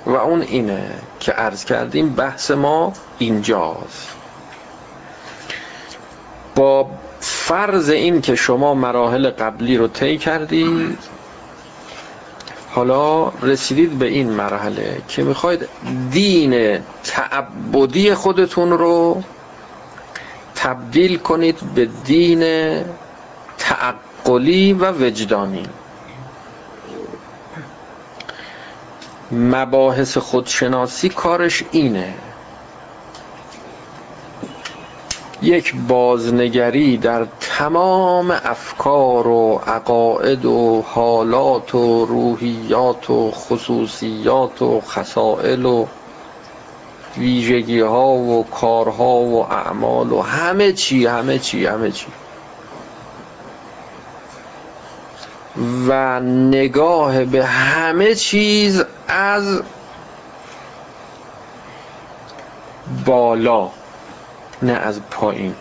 [0.07, 0.91] و اون اینه
[1.21, 4.22] که عرض کردیم بحث ما اینجاست.
[6.55, 6.87] با
[7.21, 10.99] فرض این که شما مراحل قبلی رو طی کردید
[12.71, 15.69] حالا رسیدید به این مرحله که می‌خواید
[16.11, 19.23] دین تعبدی خودتون رو
[20.55, 22.45] تبدیل کنید به دین
[23.59, 25.67] تعقلی و وجدانی.
[29.33, 32.15] مباحث خودشناسی کارش اینه.
[35.43, 45.65] یک بازنگری در تمام افکار و عقاید و حالات و روحیات و خصوصیات و خصائل
[45.65, 45.87] و
[47.19, 52.07] ویژگی ها و کارها و اعمال و همه چی همه چی همه چی.
[55.89, 59.63] و نگاه به همه چیز از
[63.07, 63.71] بالا.
[64.63, 65.55] نه از پایین.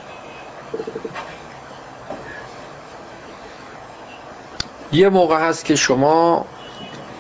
[4.92, 6.46] یه موقع هست که شما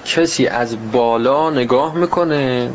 [0.05, 2.73] کسی از بالا نگاه می‌کنه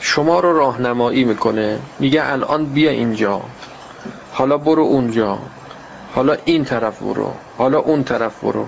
[0.00, 3.40] شما رو راهنمایی می‌کنه میگه الان بیا اینجا
[4.32, 5.38] حالا برو اونجا
[6.14, 8.66] حالا این طرف برو حالا اون طرف برو.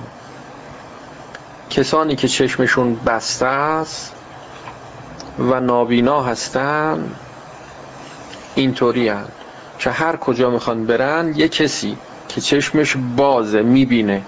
[1.71, 4.12] کسانی که چشمشون بسته است
[5.39, 7.11] و نابینا هستن
[8.57, 9.25] اینطوری هن.
[9.79, 11.97] که هر کجا می‌خوان برن یه کسی
[12.29, 14.23] که چشمش بازه می‌بینه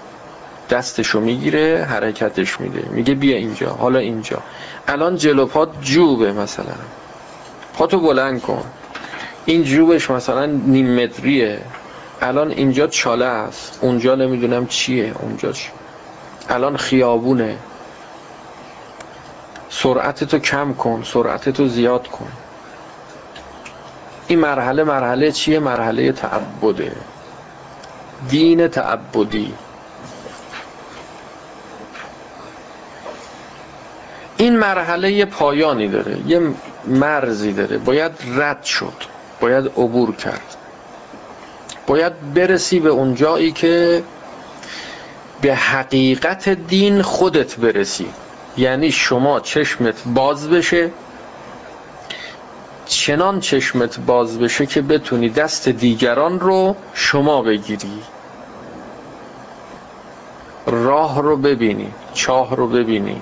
[0.69, 2.89] دستشو می‌گیره حرکتش میده.
[2.91, 4.37] میگه بیا اینجا حالا اینجا.
[4.87, 6.75] الان جلو پات جوبه مثلا.
[7.73, 8.63] پاتو بلند کن.
[9.45, 11.59] این جوبش مثلا نیم متریه.
[12.21, 13.79] الان اینجا چاله است.
[13.81, 15.13] اونجا نمی‌دونم چیه.
[15.19, 15.69] اونجا چی
[16.49, 17.57] الان خیابونه.
[19.69, 22.27] سرعتتو کم کن سرعتتو زیاد کن.
[24.29, 26.91] این مرحله مرحله چیه؟ مرحله تعبده.
[28.29, 29.53] دین تعبدی.
[34.37, 36.41] این مرحله یه پایانی داره یه
[36.87, 37.77] مرزی داره.
[37.77, 38.93] باید رد شد
[39.41, 40.55] باید عبور کرد.
[41.87, 44.03] باید برسی به اون جایی که
[45.41, 48.07] به حقیقت دین خودت برسی.
[48.57, 50.91] یعنی شما چشمت باز بشه
[52.89, 58.01] چنان چشمت باز بشه که بتونی دست دیگران رو شما بگیری.
[60.67, 63.21] راه رو ببینی چاه رو ببینی.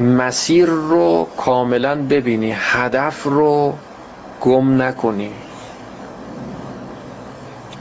[0.00, 3.74] مسیر رو کاملا ببینی هدف رو
[4.40, 5.32] گم نکنی.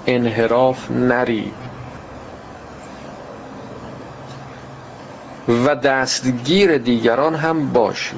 [0.08, 1.52] انحراف نری.
[5.48, 8.16] و دستگیر دیگران هم باشی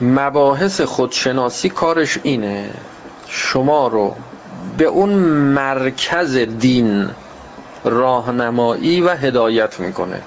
[0.00, 2.70] مباحث خودشناسی کارش اینه
[3.28, 4.16] شما رو
[4.78, 5.10] به اون
[5.54, 7.10] مرکز دین
[7.84, 10.22] راهنمایی و هدایت می‌کنه.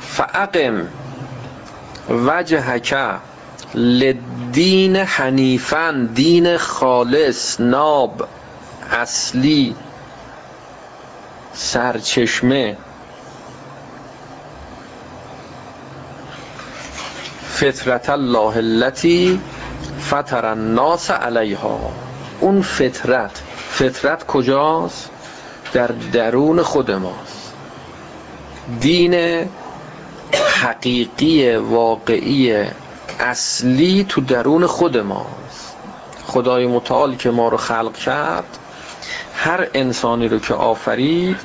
[0.00, 0.88] فاقم
[2.10, 2.94] وجهک
[3.74, 8.28] لدین حنیفا دین خالص ناب.
[8.92, 9.76] اصلی
[11.52, 12.76] سرچشمه
[17.48, 19.40] فطرت الله التي
[20.00, 21.92] فطر الناس علیها.
[22.40, 25.10] اون فطرت فطرت کجاست؟
[25.72, 27.52] در درون خود ماست.
[28.80, 29.44] دین
[30.62, 32.64] حقیقی واقعی
[33.20, 35.76] اصلی تو درون خود ماست.
[36.26, 38.58] خدای متعال که ما رو خلق کرد
[39.34, 41.36] هر انسانی رو که آفرید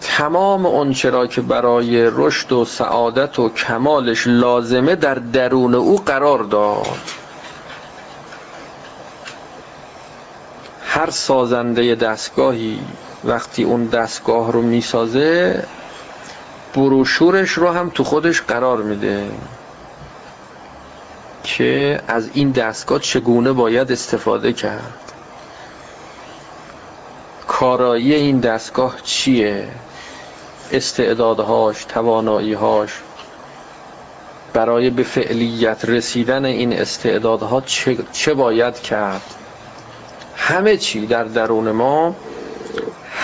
[0.00, 6.42] تمام اون چرا که برای رشد و سعادت و کمالش لازمه در درون او قرار
[6.42, 6.98] داد.
[10.86, 12.80] هر سازنده دستگاهی
[13.24, 15.62] وقتی اون دستگاه رو می‌سازه
[16.74, 19.30] بروشورش رو هم تو خودش قرار میده
[21.42, 25.12] که از این دستگاه چگونه باید استفاده کرد.
[27.58, 29.68] کارایی این دستگاه چیه؟
[30.72, 32.90] استعدادهاش تواناییهاش.
[34.52, 37.62] برای به فعلیت رسیدن این استعدادها
[38.12, 39.22] چه باید کرد؟
[40.36, 42.16] همه چی در درون ما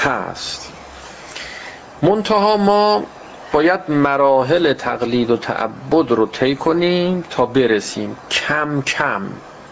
[0.05, 0.73] هست.
[2.03, 3.03] منتها ما
[3.53, 8.17] باید مراحل تقلید و تعبد رو طی کنیم تا برسیم.
[8.31, 9.23] کم کم.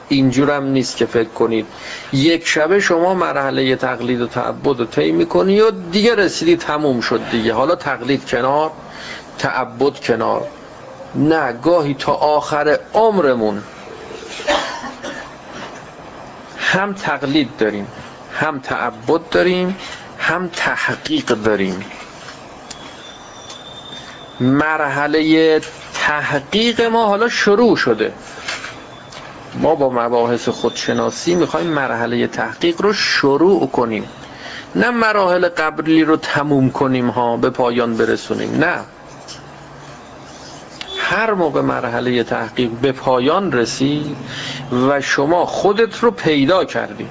[0.08, 1.66] اینجورم نیست که فکر کنید.
[2.12, 7.20] یک شبه شما مرحله تقلید و تعبد رو طی می‌کنی و دیگه رسیدی تموم شد
[7.30, 7.54] دیگه.
[7.54, 8.70] حالا تقلید کنار
[9.38, 10.48] تعبد کنار.
[11.14, 13.62] نه گاهی تا آخر عمرمون
[16.58, 17.86] هم تقلید داریم
[18.40, 19.76] هم تعبد داریم
[20.18, 21.84] هم تحقیق داریم.
[24.40, 25.60] مرحله
[25.94, 28.12] تحقیق ما حالا شروع شده.
[29.54, 34.04] ما با مباحث خودشناسی می‌خوایم مرحله تحقیق رو شروع کنیم.
[34.74, 38.58] نه مراحل قبلی رو تموم کنیم ها به پایان برسونیم.
[38.58, 38.78] نه.
[40.98, 44.16] هر موقع مرحله تحقیق به پایان رسید
[44.88, 47.06] و شما خودت رو پیدا کردی.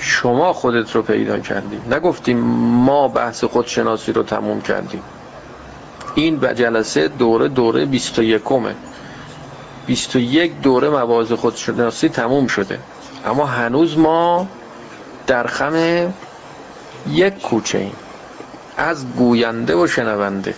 [0.00, 1.80] شما خودت رو پیدا کردی.
[1.90, 2.38] نگفتیم
[2.84, 5.02] ما بحث خودشناسی رو تموم کردیم.
[6.14, 8.42] این جلسه دوره دوره 21
[9.86, 12.78] 21 دوره مباحث خودشناسی تموم شده.
[13.26, 14.48] اما هنوز ما
[15.26, 16.12] در خم
[17.10, 17.96] یک کوچه ایم.
[18.76, 20.54] از گوینده و شنونده.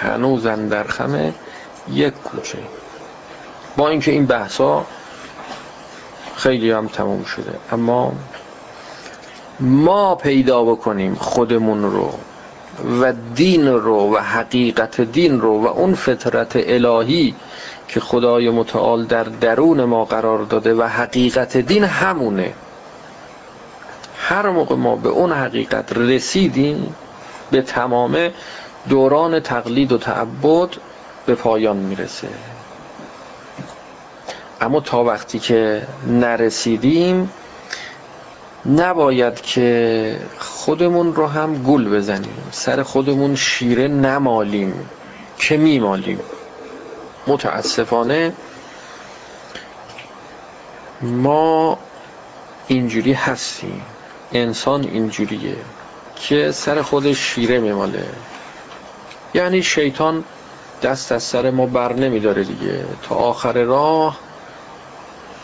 [0.00, 1.32] هنوز در خم
[1.90, 2.66] یک کوچه ایم.
[3.76, 4.86] با اینکه این بحثا
[6.36, 7.58] خیلی هم تموم شده.
[7.72, 8.12] اما
[9.60, 12.12] ما پیدا بکنیم خودمون رو.
[13.00, 17.34] و دین رو و حقیقت دین رو و اون فطرت الهی
[17.88, 22.52] که خدای متعال در درون ما قرار داده و حقیقت دین همونه.
[24.18, 26.94] هر موقع ما به اون حقیقت رسیدیم
[27.50, 28.30] به تمام
[28.88, 30.68] دوران تقلید و تعبد
[31.26, 32.28] به پایان می‌رسه.
[34.60, 37.30] اما تا وقتی که نرسیدیم
[38.66, 42.48] نباید که خودمون رو هم گول بزنیم.
[42.50, 44.88] سر خودمون شیره نمالیم
[45.38, 46.20] که میمالیم.
[47.26, 48.32] متاسفانه
[51.00, 51.78] ما
[52.66, 53.82] اینجوری هستیم.
[54.32, 55.56] انسان اینجوریه
[56.16, 58.04] که سر خودش شیره میماله.
[59.34, 60.24] یعنی شیطان
[60.82, 62.84] دست از سر ما بر نمیداره دیگه.
[63.02, 64.18] تا آخر راه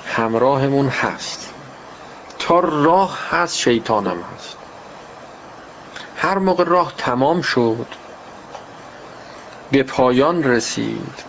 [0.07, 1.48] همراهمون هست.
[2.49, 4.57] تا راه هست شیطانم هست.
[6.17, 7.87] هر موقع راه تمام شد
[9.73, 11.25] به پایان رسید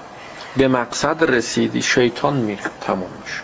[0.58, 3.42] به مقصد رسیدی شیطان میره تمام میشه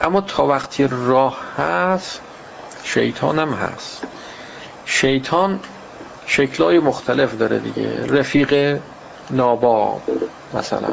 [0.00, 2.20] اما تا وقتی راه هست
[2.84, 4.02] شیطانم هست.
[4.84, 5.60] شیطان
[6.26, 8.06] شکلای مختلف داره دیگه.
[8.06, 8.80] رفیق
[9.30, 10.02] ناباب
[10.54, 10.92] مثلا.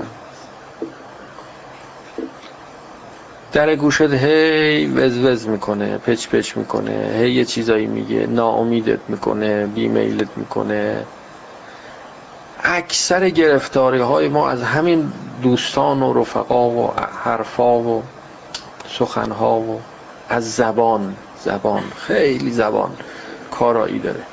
[3.52, 10.28] در گوشت هی وز می‌کنه پچ پچ می‌کنه هی یه چیزایی میگه ناامیدت می‌کنه بیمیلت
[10.36, 11.04] می‌کنه.
[12.64, 16.93] اکثر گرفتاری های ما از همین دوستان و رفقا و
[17.24, 18.04] حرفا و
[18.89, 19.82] سخنها و
[20.30, 22.91] از زبان زبان خیلی زبان
[23.52, 24.24] کارایی داره.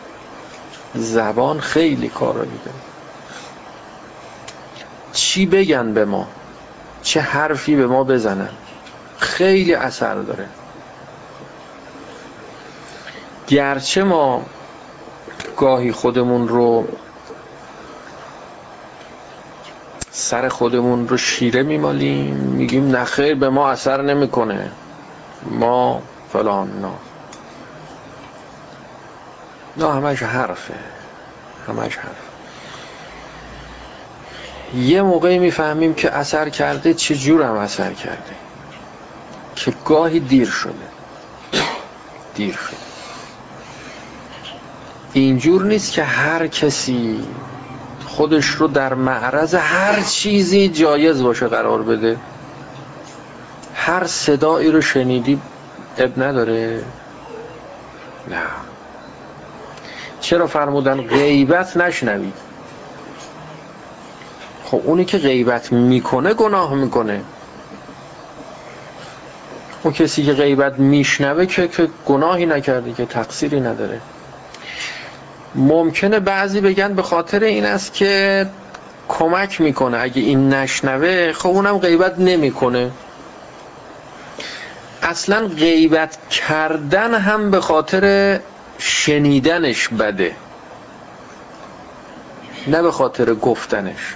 [0.94, 2.78] زبان خیلی کارایی داره.
[5.12, 6.26] چی بگن به ما؟
[7.02, 8.48] چه حرفی به ما بزنن؟
[9.24, 10.48] خیلی اثر داره.
[13.48, 14.42] گرچه ما
[15.56, 16.88] گاهی خودمون رو
[20.10, 24.70] سر خودمون رو شیره میمالیم میگیم نخیر به ما اثر نمی‌کنه.
[25.50, 26.02] ما
[26.32, 26.92] فلان نه.
[29.76, 30.74] نه همش حرفه.
[31.68, 32.16] همش حرف.
[34.74, 38.34] یه موقعی می‌فهمیم که اثر کرده چه جور هم اثر کرده.
[39.56, 40.72] که گاهی دیر شده.
[42.34, 42.76] دیر شده.
[45.12, 47.24] اینجور نیست که هر کسی
[48.06, 52.16] خودش رو در معرض هر چیزی جایز باشه قرار بده.
[53.74, 55.40] هر صدایی رو شنیدی
[55.98, 56.84] اب نداره.
[58.30, 58.42] نه.
[60.20, 62.34] چرا فرمودن غیبت نشنوید
[64.64, 67.20] خب اونی که غیبت می‌کنه گناه می‌کنه.
[69.84, 74.00] اون کسی که غیبت میشنوه که, که گناهی نکرده که تقصیری نداره.
[75.54, 78.46] ممکنه بعضی بگن به خاطر این است که
[79.08, 79.98] کمک می‌کنه.
[80.00, 82.90] اگه این نشنوه خب اونم غیبت نمی‌کنه.
[85.02, 88.40] اصلا غیبت کردن هم به خاطر
[88.78, 90.32] شنیدنش بده.
[92.66, 94.14] نه به خاطر گفتنش.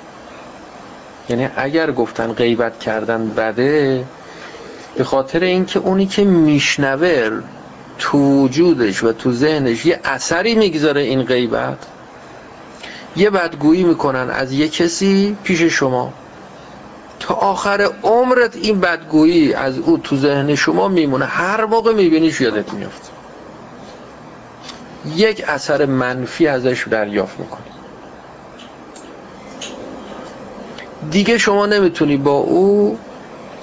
[1.28, 4.04] یعنی اگر گفتن غیبت کردن بده
[4.99, 7.40] به خاطر اینکه اونی که میشنوه
[7.99, 11.78] تو وجودش و تو ذهنش یه اثری می‌گذاره این غیبت
[13.16, 16.12] یه بدگویی می‌کنن از یه کسی پیش شما.
[17.20, 21.24] تا آخر عمرت این بدگویی از او تو ذهن شما میمونه.
[21.24, 23.11] هر موقع میبینیش یادت میافت.
[25.16, 27.62] یک اثر منفی ازش دریافت می‌کنی.
[31.11, 32.99] دیگه شما نمی‌تونی با او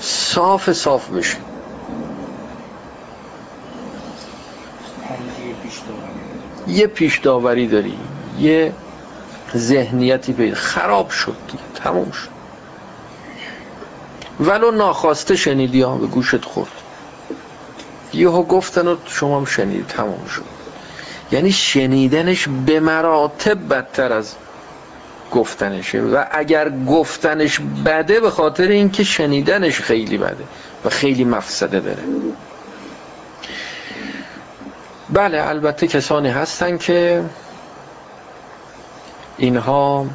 [0.06, 1.38] صاف صاف بشی
[6.68, 7.98] یه پیش داوری داری.
[8.40, 8.74] یه
[9.56, 11.64] ذهنیتی پیدا خراب شد دیگه.
[11.76, 12.30] تموم شد.
[14.40, 16.72] ولو ناخواسته شنیدی ها به گوشت خورد.
[18.14, 20.46] یهو گفتن و شما هم شنیدی تموم شد.
[21.32, 24.36] یعنی شنیدنش به مراتب بدتر از
[25.36, 30.44] گفتنشه و اگر گفتنش بده به خاطر اینکه شنیدنش خیلی بده
[30.86, 32.04] و خیلی مفسده داره
[35.10, 37.24] بله البته کسانی هستن که
[39.38, 40.06] اینها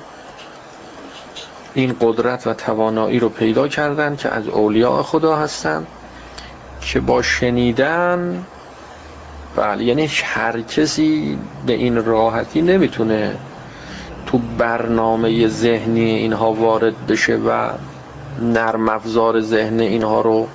[1.74, 5.86] این قدرت و توانایی رو پیدا کردن که از اولیاء خدا هستن
[6.80, 8.44] که با شنیدن
[9.56, 13.36] بله یعنی هر کسی به این راحتی نمی‌تونه
[14.26, 17.70] تو برنامه ذهنی اینها وارد بشه و
[18.40, 20.48] نرم افزار ذهن اینها رو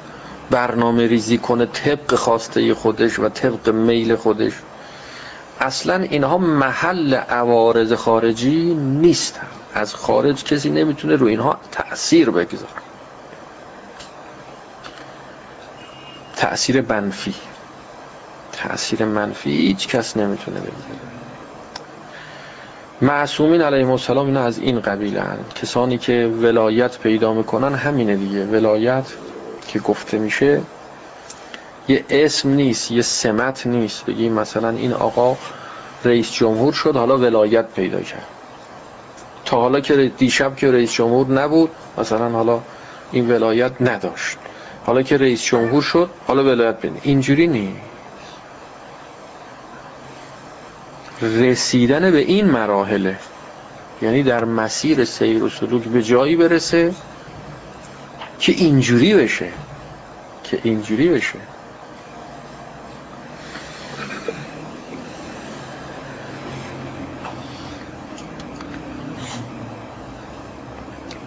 [0.50, 4.54] برنامه ریزی کنه طبق خواسته خودش و طبق میل خودش.
[5.60, 12.72] اصلا اینها محل عوارض خارجی نیستن از خارج کسی نمی‌تونه رو اینها تأثیر بگذاره.
[16.36, 17.34] تأثیر منفی.
[18.52, 21.15] تأثیر منفی هیچ کس نمی‌تونه بگذاره.
[23.02, 25.38] معصومین علیهم السلام اینا از این قبیل هن.
[25.62, 28.46] کسانی که ولایت پیدا می‌کنن همینه دیگه.
[28.46, 29.04] ولایت
[29.68, 30.62] که گفته میشه
[31.88, 34.06] یه اسم نیست یه سمت نیست.
[34.06, 35.38] بگیم مثلا این آقا
[36.06, 38.28] رئیس جمهور شد حالا ولایت پیدا کرد.
[39.46, 42.60] تا حالا که دیشب که رئیس جمهور نبود مثلا حالا
[43.12, 44.38] این ولایت نداشت.
[44.86, 47.95] حالا که رئیس جمهور شد حالا ولایت بینه اینجوری نیست.
[51.22, 53.16] رسیدن به این مراحله
[54.02, 56.94] یعنی در مسیر سیر و سلوک به جایی برسه
[58.40, 59.50] که اینجوری بشه
[60.44, 61.40] که اینجوری بشه.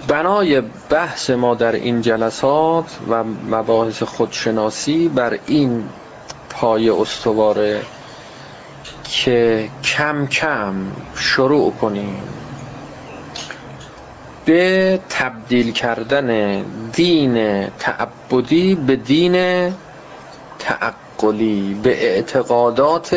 [0.08, 5.84] بنای بحث ما در این جلسات و مباحث خودشناسی بر این
[6.50, 7.82] پای استواره
[9.10, 10.74] که کم کم
[11.16, 12.22] شروع کنیم.
[14.44, 16.60] به تبدیل کردن
[16.92, 19.34] دین تعبدی به دین
[20.58, 23.12] تعقلی به اعتقادات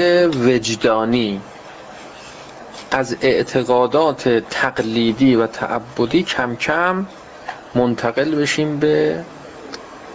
[0.45, 1.41] وجدانی.
[2.91, 7.05] از اعتقادات تقلیدی و تعبدی کم کم
[7.75, 9.23] منتقل بشیم به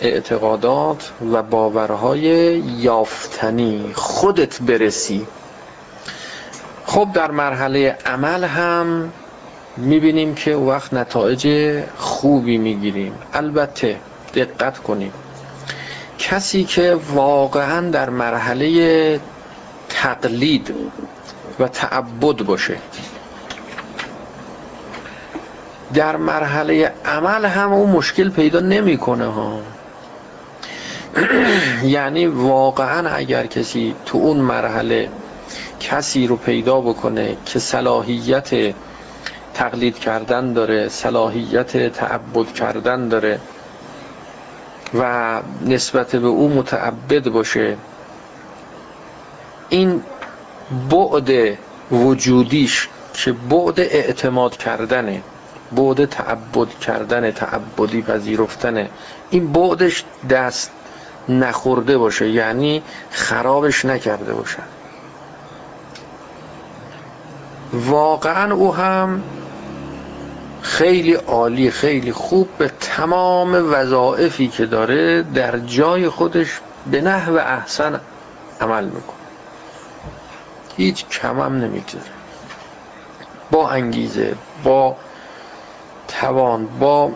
[0.00, 2.22] اعتقادات و باورهای
[2.58, 3.90] یافتنی.
[3.94, 5.26] خودت برسی.
[6.86, 9.12] خب در مرحله عمل هم
[9.76, 11.48] می‌بینیم که وقت نتایج
[11.96, 13.12] خوبی می‌گیریم.
[13.32, 13.96] البته
[14.34, 15.12] دقت کنیم.
[16.18, 19.20] کسی که واقعا در مرحله
[19.88, 20.74] تقلید
[21.60, 22.76] و تعبد باشه
[25.94, 29.58] در مرحله عمل هم اون مشکل پیدا نمی‌کنه ها.
[31.84, 35.08] یعنی واقعا اگر کسی تو اون مرحله
[35.80, 38.74] کسی رو پیدا بکنه که صلاحیت
[39.54, 43.40] تقلید کردن داره صلاحیت تعبد کردن داره
[44.94, 47.76] و نسبت به او متعبد باشه.
[49.68, 50.02] این
[50.90, 51.30] بعد
[51.92, 55.22] وجودیش که بعد اعتماد کردنه
[55.72, 58.90] بعد تعبد کردن تعبدی پذیرفتنه
[59.30, 60.70] این بعدش دست
[61.28, 64.58] نخورده باشه یعنی خرابش نکرده باشه.
[67.72, 69.22] واقعا او هم
[70.62, 76.60] خیلی عالی خیلی خوب به تمام وظائفی که داره در جای خودش
[76.90, 78.00] به نحو احسن
[78.60, 79.16] عمل می‌کنه.
[80.76, 82.04] هیچ کمم نمی‌گذاره
[83.50, 84.96] با انگیزه با
[86.08, 87.12] توان با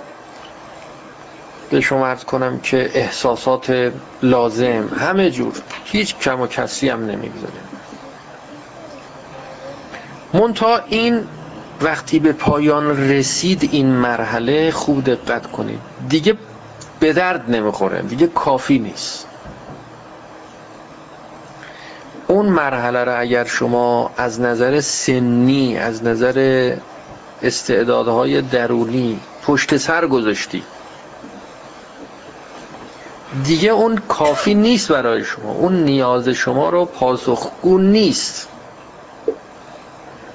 [1.71, 3.93] به شما ارز کنم که احساسات
[4.23, 5.53] لازم همه جور.
[5.85, 7.70] هیچ کم و کسی هم نمی‌گذاره
[10.35, 11.25] منتها این
[11.81, 15.81] وقتی به پایان رسید این مرحله خوب دقت کنید.
[16.09, 16.37] دیگه
[17.01, 18.03] به درد نمی‌خوره.
[18.03, 19.27] دیگه کافی نیست.
[22.27, 26.77] اون مرحله را اگر شما از نظر سنی از نظر
[27.43, 30.63] استعدادهای درونی پشت سر گذاشتی
[33.45, 35.53] دیگه اون کافی نیست برای شما.
[35.53, 38.49] اون نیاز شما رو پاسخگو نیست.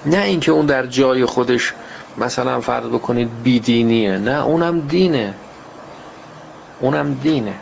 [0.06, 1.74] نه اینکه اون در جای خودش
[2.18, 5.34] مثلا فرض بکنید بیدینیه نه اونم دینه.
[6.80, 7.54] اونم دینه.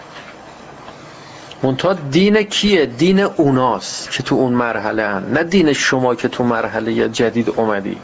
[1.64, 5.24] منتها دین کیه؟ دین اوناست که تو اون مرحله هن.
[5.34, 7.98] نه دین شما که تو مرحله جدید اومدی.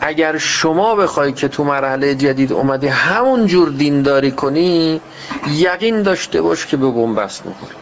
[0.00, 5.00] اگر شما بخوای که تو مرحله جدید اومدی همون جور دینداری کنی
[5.50, 7.74] یقین داشته باش که به بنبست می‌خوری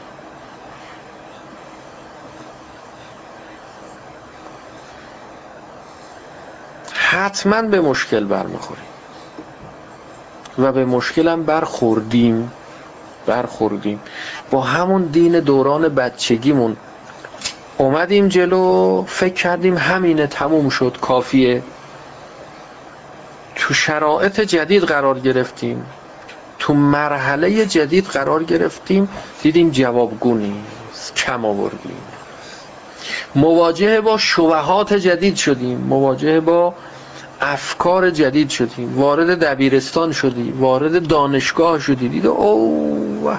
[7.18, 8.84] حتما به مشکل برمیخوریم.
[10.58, 12.52] و به مشکلم برخوردیم
[13.26, 14.00] برخوردیم.
[14.50, 16.76] با همون دین دوران بچگیمون
[17.78, 21.62] اومدیم جلو فکر کردیم همینه تموم شد کافیه.
[23.56, 25.86] تو شرایط جدید قرار گرفتیم.
[26.58, 29.08] تو مرحله جدید قرار گرفتیم.
[29.42, 32.02] دیدیم جوابگو نیست کم آوردیم.
[33.34, 35.78] مواجه با شبهات جدید شدیم.
[35.78, 36.74] مواجه با
[37.40, 43.38] افکار جدید شدیم وارد دبیرستان شدی وارد دانشگاه شدی دید اوه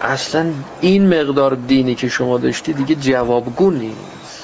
[0.00, 0.46] اصلا
[0.80, 4.42] این مقدار دینی که شما داشتی دیگه جوابگو نیست.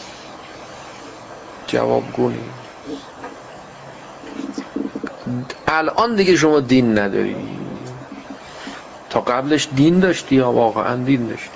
[1.66, 2.44] جوابگو نیست.
[5.66, 7.36] الان دیگه شما دین نداری.
[9.10, 11.50] تا قبلش دین داشتی یا واقعا دین داشتی؟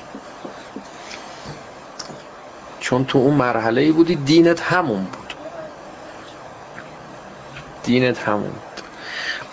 [2.81, 5.24] چون تو اون مرحله ای بودی دینت همون بود.
[7.85, 8.83] دینت همون بود.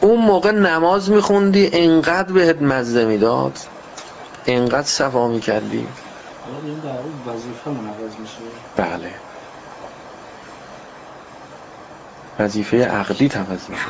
[0.02, 3.58] اون موقع نماز میخوندی انقدر بهت مزه می‌داد
[4.48, 5.88] انقدر صفا می‌کردی.
[8.78, 9.12] بله.
[12.40, 13.86] وظیفه عقلی عوض میشه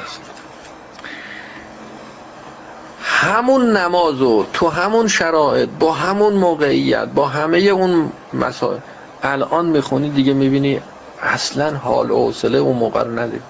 [3.04, 8.80] همون نمازو تو همون شرایط با همون موقعیت با همه اون مسائل
[9.24, 10.82] الان می‌خونی دیگه می‌بینی
[11.22, 13.42] اصلا حال و حوصله اون موقع رو نداری.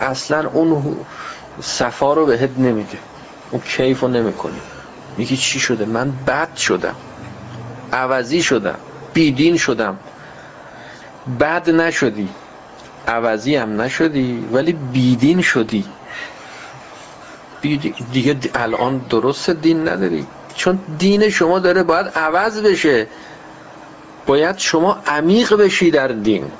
[0.00, 0.96] اصلا اون
[1.62, 2.98] صفا رو بهت نمیده.
[3.50, 4.60] اون کیف رو نمی‌کنی.
[5.16, 6.94] میگی چی شده؟ من بد شدم.
[7.92, 8.78] عوضی شدم.
[9.14, 9.98] بیدین شدم.
[11.40, 12.28] بد نشدی.
[13.08, 15.84] عوضی هم نشدی ولی بیدین شدی.
[18.12, 20.26] دیگه الان درست دین نداری.
[20.54, 23.06] چون دین شما داره باید عوض بشه.
[24.26, 26.50] باید شما عمیق بشی در دین.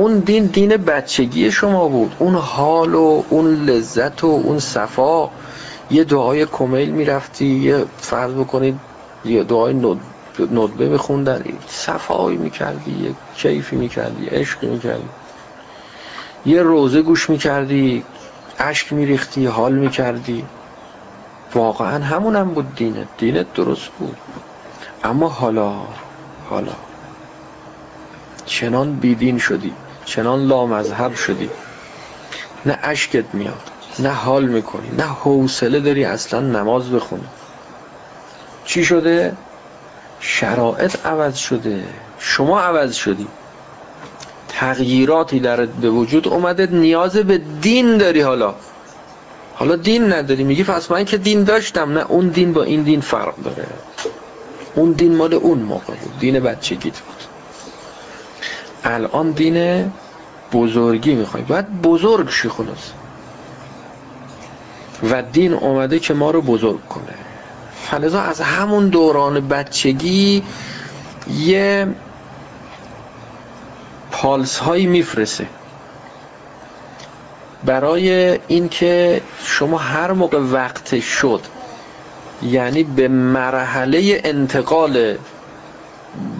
[0.00, 2.14] اون دین دین بچگی شما بود.
[2.18, 5.28] اون حال و اون لذت و اون صفا.
[5.90, 8.80] یه دعای کمیل می‌رفتی یه فرض بکنید
[9.24, 9.74] یه دعای
[10.52, 11.44] ندبه میخوندن.
[11.68, 15.08] صفایی می‌کردی یه کیفی می‌کردی عشقی می‌کردی.
[16.46, 18.04] یه روزه گوش می‌کردی
[18.58, 20.44] عشق میریختی حال می‌کردی.
[21.54, 23.08] واقعا همونم هم بود دینت.
[23.18, 24.16] دینت درست بود.
[25.04, 25.72] اما حالا
[26.50, 26.72] حالا.
[28.46, 29.72] چنان بیدین شدی.
[30.10, 31.50] چنان لامذهب شدی.
[32.66, 33.62] نه اشکت میاد
[33.98, 37.28] نه حال می‌کنی نه حوصله داری اصلا نماز بخونی.
[38.64, 39.36] چی شده؟
[40.20, 41.84] شرایط عوض شده.
[42.18, 43.26] شما عوض شدی.
[44.48, 48.54] تغییراتی در به وجود اومده نیاز به دین داری حالا.
[49.54, 53.00] حالا دین نداری میگی پس من که دین داشتم نه اون دین با این دین
[53.00, 53.66] فرق داره.
[54.74, 57.20] اون دین مال اون موقع بود دین بچگیت بود.
[58.84, 59.92] الان دین
[60.52, 61.42] بزرگی می‌خوای.
[61.42, 62.90] باید بزرگ شی خلاص.
[65.10, 67.14] و دین اومده که ما رو بزرگ کنه.
[67.82, 70.42] فلزا از همون دوران بچگی
[71.38, 71.86] یه
[74.10, 75.46] پالس هایی میفرسه
[77.64, 81.40] برای اینکه شما هر موقع وقت شد
[82.42, 85.16] یعنی به مرحله انتقال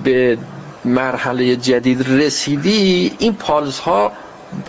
[0.04, 0.38] به
[0.84, 4.12] مرحله جدید رسیدی این پالس ها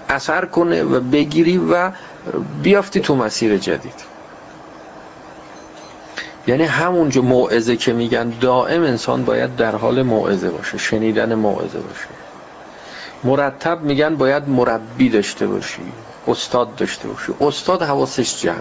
[0.09, 1.91] اثر کنه و بگیری و
[2.63, 4.11] بیافتی تو مسیر جدید.
[6.47, 12.07] یعنی همونجا موعظه که میگن دائم انسان باید در حال موعظه باشه شنیدن موعظه باشه.
[13.23, 15.81] مرتب میگن باید مربی داشته باشی
[16.27, 17.33] استاد داشته باشی.
[17.41, 18.55] استاد حواسش جمع.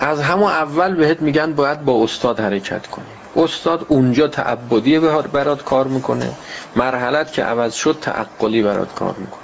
[0.00, 3.04] از همون اول بهت میگن باید با استاد حرکت کنی.
[3.38, 4.98] استاد اونجا تعبدی
[5.32, 6.32] برات کار می‌کنه.
[6.76, 9.40] مرحلت که عوض شد تعقلی برات کار می‌کنه.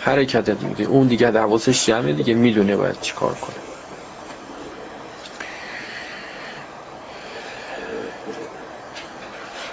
[0.00, 3.56] حرکتت میده اون دیگه حواسش جمعه دیگه می‌دونه باید چی کار کنه.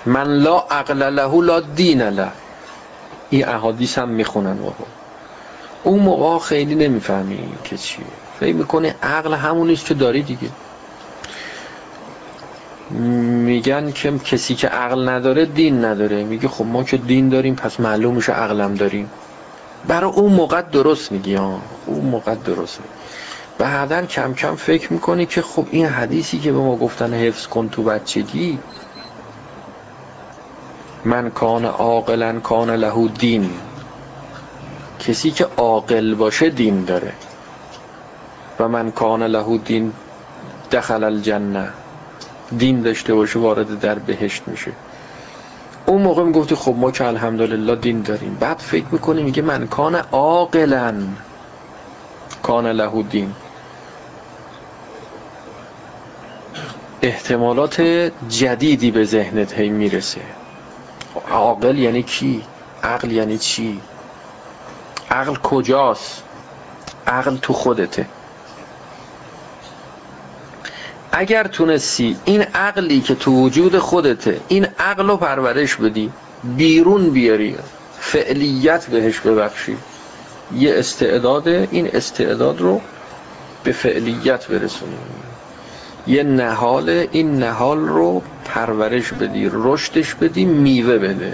[0.05, 2.31] من لا عقل له لا دین له.
[3.29, 4.85] این احادیث هم می‌خونن بابا.
[5.83, 8.05] اون موقع خیلی نمی‌فهمی که چیه.
[8.39, 10.49] فکر می‌کنه عقل همونیست که داری دیگه.
[12.89, 16.23] میگن که کسی که عقل نداره دین نداره.
[16.23, 19.09] میگه خب ما که دین داریم پس معلوم میشه عقلم داریم.
[19.87, 21.59] برای اون موقع درست میگی ها.
[21.85, 22.93] اون موقع درست میگی
[23.57, 27.69] بعدا کم کم فکر می‌کنی که خب این حدیثی که به ما گفتن حفظ کن
[27.69, 28.59] تو بچگی
[31.05, 33.49] من کان عاقلا کان له دین.
[34.99, 37.13] کسی که عاقل باشه دین داره.
[38.59, 39.93] و من کان له دین
[40.71, 41.69] دخل الجنه.
[42.57, 44.71] دین داشته باشه وارد در بهشت میشه.
[45.85, 48.37] اون موقع می‌گفتی خب ما که الحمدلله دین داریم.
[48.39, 50.93] بعد فکر می‌کنی میگه من کان عاقلا
[52.43, 53.33] کان له دین
[57.01, 57.81] احتمالات
[58.29, 60.21] جدیدی به ذهنت هی می‌رسه.
[61.31, 62.43] عاقل یعنی کی؟
[62.83, 63.81] عقل یعنی چی؟
[65.11, 66.23] عقل کجاست؟
[67.07, 68.05] عقل تو خودته.
[71.15, 76.11] اگر تونستی این عقلی که تو وجود خودته این عقل رو پرورش بدی
[76.43, 77.55] بیرون بیاری
[77.99, 79.77] فعلیت بهش ببخشی.
[80.55, 82.81] یه استعداد این استعداد رو
[83.63, 84.91] به فعلیت برسونی.
[86.07, 91.33] یه نهال این نهال رو پرورش بدی رشدش بدی میوه بده.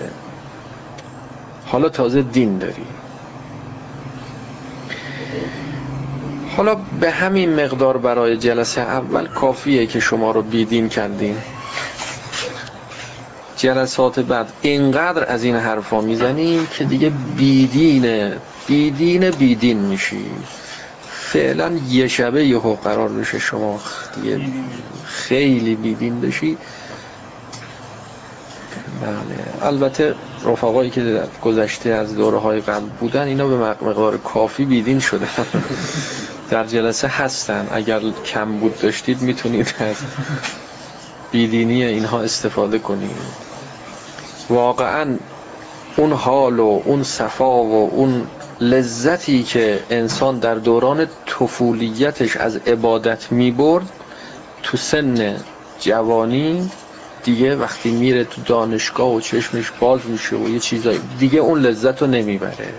[1.65, 2.86] حالا تازه دین داری.
[6.58, 11.43] حالا به همین مقدار برای جلسه اول کافیه که شما رو بیدین کردیم
[13.58, 18.32] جلسات بعد اینقدر از این حرفا می‌زنیم که دیگه بیدین
[18.68, 20.26] بیدین بیدین میشی.
[21.12, 23.80] فعلا یه شبه یهو قرار بشه شما
[24.16, 24.41] دیگه
[25.06, 26.58] خیلی بیدین بشی.
[29.02, 29.68] بله.
[29.68, 35.00] البته رفقایی که در گذشته از دوره های قبل بودن اینا به مقدار کافی بیدین
[35.00, 35.28] شده
[36.50, 37.68] در جلسه هستن.
[37.72, 39.95] اگر کم بود داشتید می‌تونید از
[41.32, 43.12] بیدینی اینها استفاده کنید.
[44.50, 45.18] واقعا
[45.97, 48.28] اون حال و اون صفا و اون
[48.62, 53.89] لذتی که انسان در دوران طفولیتش از عبادت می‌برد
[54.64, 55.36] تو سن
[55.80, 56.72] جوانی
[57.24, 62.02] دیگه وقتی میره تو دانشگاه و چشمش باز میشه و یه چیزایی دیگه اون لذت
[62.02, 62.74] رو نمی‌بره.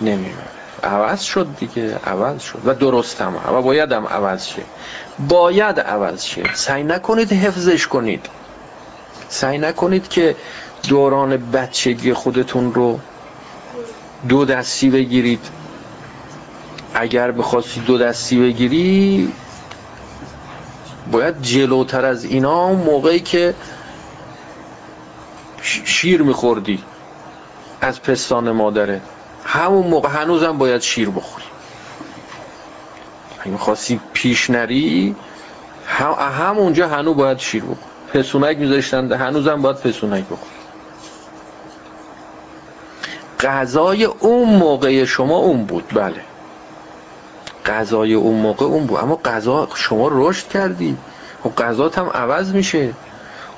[0.00, 0.57] نمی‌بره.
[0.82, 2.58] عوض شد دیگه عوض شد.
[2.64, 4.62] و درست هم و باید هم عوض شه.
[5.28, 6.54] باید عوض شه.
[6.54, 8.26] سعی نکنید حفظش کنید.
[9.28, 10.36] سعی نکنید که
[10.88, 13.00] دوران بچگی خودتون رو
[14.28, 15.46] دو دستی بگیرید.
[16.94, 19.32] اگر بخواستی دو دستی بگیری
[21.12, 23.54] باید جلوتر از اینا موقعی که
[25.62, 26.84] شیر میخوردی.
[27.80, 29.00] از پستان مادره
[29.48, 31.44] همون موقع هنوزم باید شیر بخوری.
[33.40, 35.16] اگه می‌خواستی پیش نری
[35.86, 37.78] هم همونجا هنوز باید شیر بخوری.
[38.14, 40.58] پسونک میذاشتن هنوزم باید پسونک بخوری.
[43.40, 46.20] غذای اون موقع شما اون بود بله.
[47.66, 48.98] غذای اون موقع اون بود.
[48.98, 50.96] اما غذا شما رشد کردی.
[51.44, 52.94] خب غذات هم عوض میشه.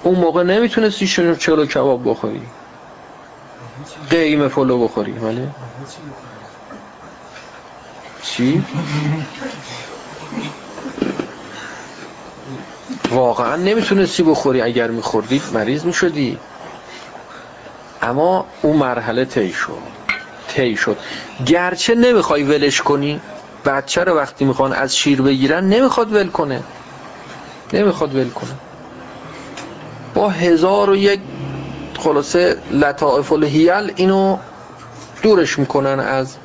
[0.02, 1.06] اون موقع نمی‌تونستی
[1.38, 2.42] چلو کباب بخوری.
[4.10, 5.48] قیمه پلو بخوری بله.
[8.22, 8.64] چی؟
[13.10, 16.38] واقعا نمی‌تونستی بخوری اگر میخوردی مریض می‌شدی.
[18.02, 19.78] اما اون مرحله طی شد.
[20.48, 20.96] طی شد.
[21.46, 23.20] گرچه نمی‌خوای ولش کنی.
[23.64, 26.62] بچه رو وقتی می‌خوان از شیر بگیرن نمی‌خواد ول کنه.
[27.72, 28.50] نمی‌خواد ول کنه.
[30.14, 31.20] با هزار و یک
[31.98, 34.38] خلاصه لطائف الهیل اینو
[35.22, 36.36] دورش می‌کنن از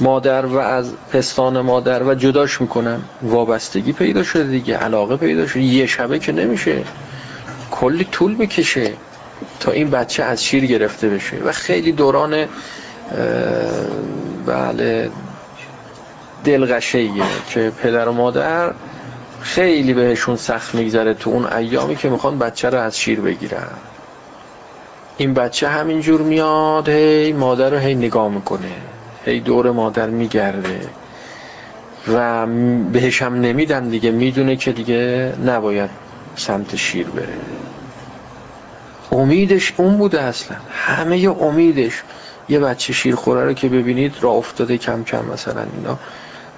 [0.00, 3.00] مادر و از پستان مادر و جداش می‌کنن.
[3.22, 5.62] وابستگی پیدا شده دیگه علاقه پیدا شده.
[5.62, 6.84] یه شبه که نمیشه.
[7.70, 8.92] کلی طول می‌کشه
[9.60, 11.36] تا این بچه از شیر گرفته بشه.
[11.36, 12.46] و خیلی دوران
[14.46, 15.10] بله
[16.44, 17.08] دلغشه
[17.50, 18.72] که پدر و مادر
[19.40, 23.66] خیلی بهشون سخت میگذره تو اون ایامی که می‌خوان بچه رو از شیر بگیرن.
[25.16, 28.72] این بچه همینجور میاد هی مادر رو هی نگاه می‌کنه
[29.24, 30.80] هی دور مادر میگرده
[32.14, 32.46] و
[32.92, 35.90] بهش هم نمیدن دیگه می‌دونه که دیگه نباید
[36.36, 37.28] سمت شیر بره.
[39.12, 40.56] امیدش اون بوده اصلا.
[40.70, 42.02] همه امیدش
[42.48, 45.98] یه بچه شیر خوره رو که ببینید را افتاده کم کم مثلا اینا.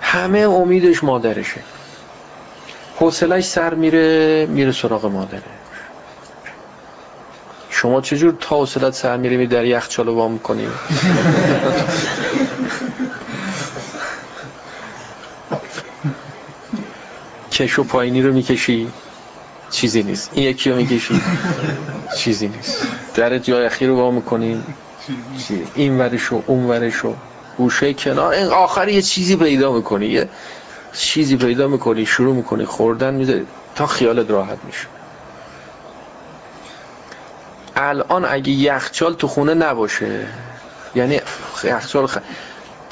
[0.00, 1.60] همه امیدش مادرشه.
[2.96, 5.42] حوصلش سر میره میره سراغ مادره.
[7.84, 10.66] شما چجور تا حوصلت سر میره می در یخچالو وام می‌کنی
[17.52, 18.88] کش و پایینی رو می‌کشی
[19.70, 20.30] چیزی نیست.
[20.34, 21.20] این یکی رو می‌کشی
[22.16, 22.86] چیزی نیست.
[23.14, 24.62] در جای اخیر رو وام می‌کنی
[25.74, 27.14] این ورشو اون ورشو
[27.58, 28.32] گوشه کنار.
[28.32, 30.28] این آخر یه چیزی پیدا می‌کنی یه
[30.92, 33.46] چیزی پیدا می‌کنی شروع می‌کنی خوردن می‌ذاری.
[33.74, 34.93] تا خیالت راحت میشه.
[37.76, 40.26] الان اگه یخچال تو خونه نباشه
[40.94, 41.20] یعنی
[41.64, 42.18] یخچال خ...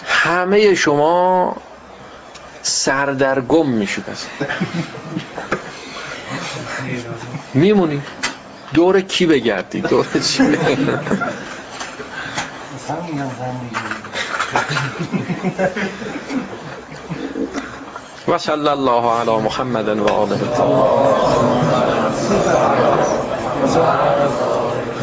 [0.06, 1.56] همه شما
[2.62, 4.04] سردرگم میشید
[7.54, 8.02] میمونی؟
[8.74, 10.42] دور کی بگردی؟ دور چی
[18.28, 20.40] و صلی الله علی محمد و آله.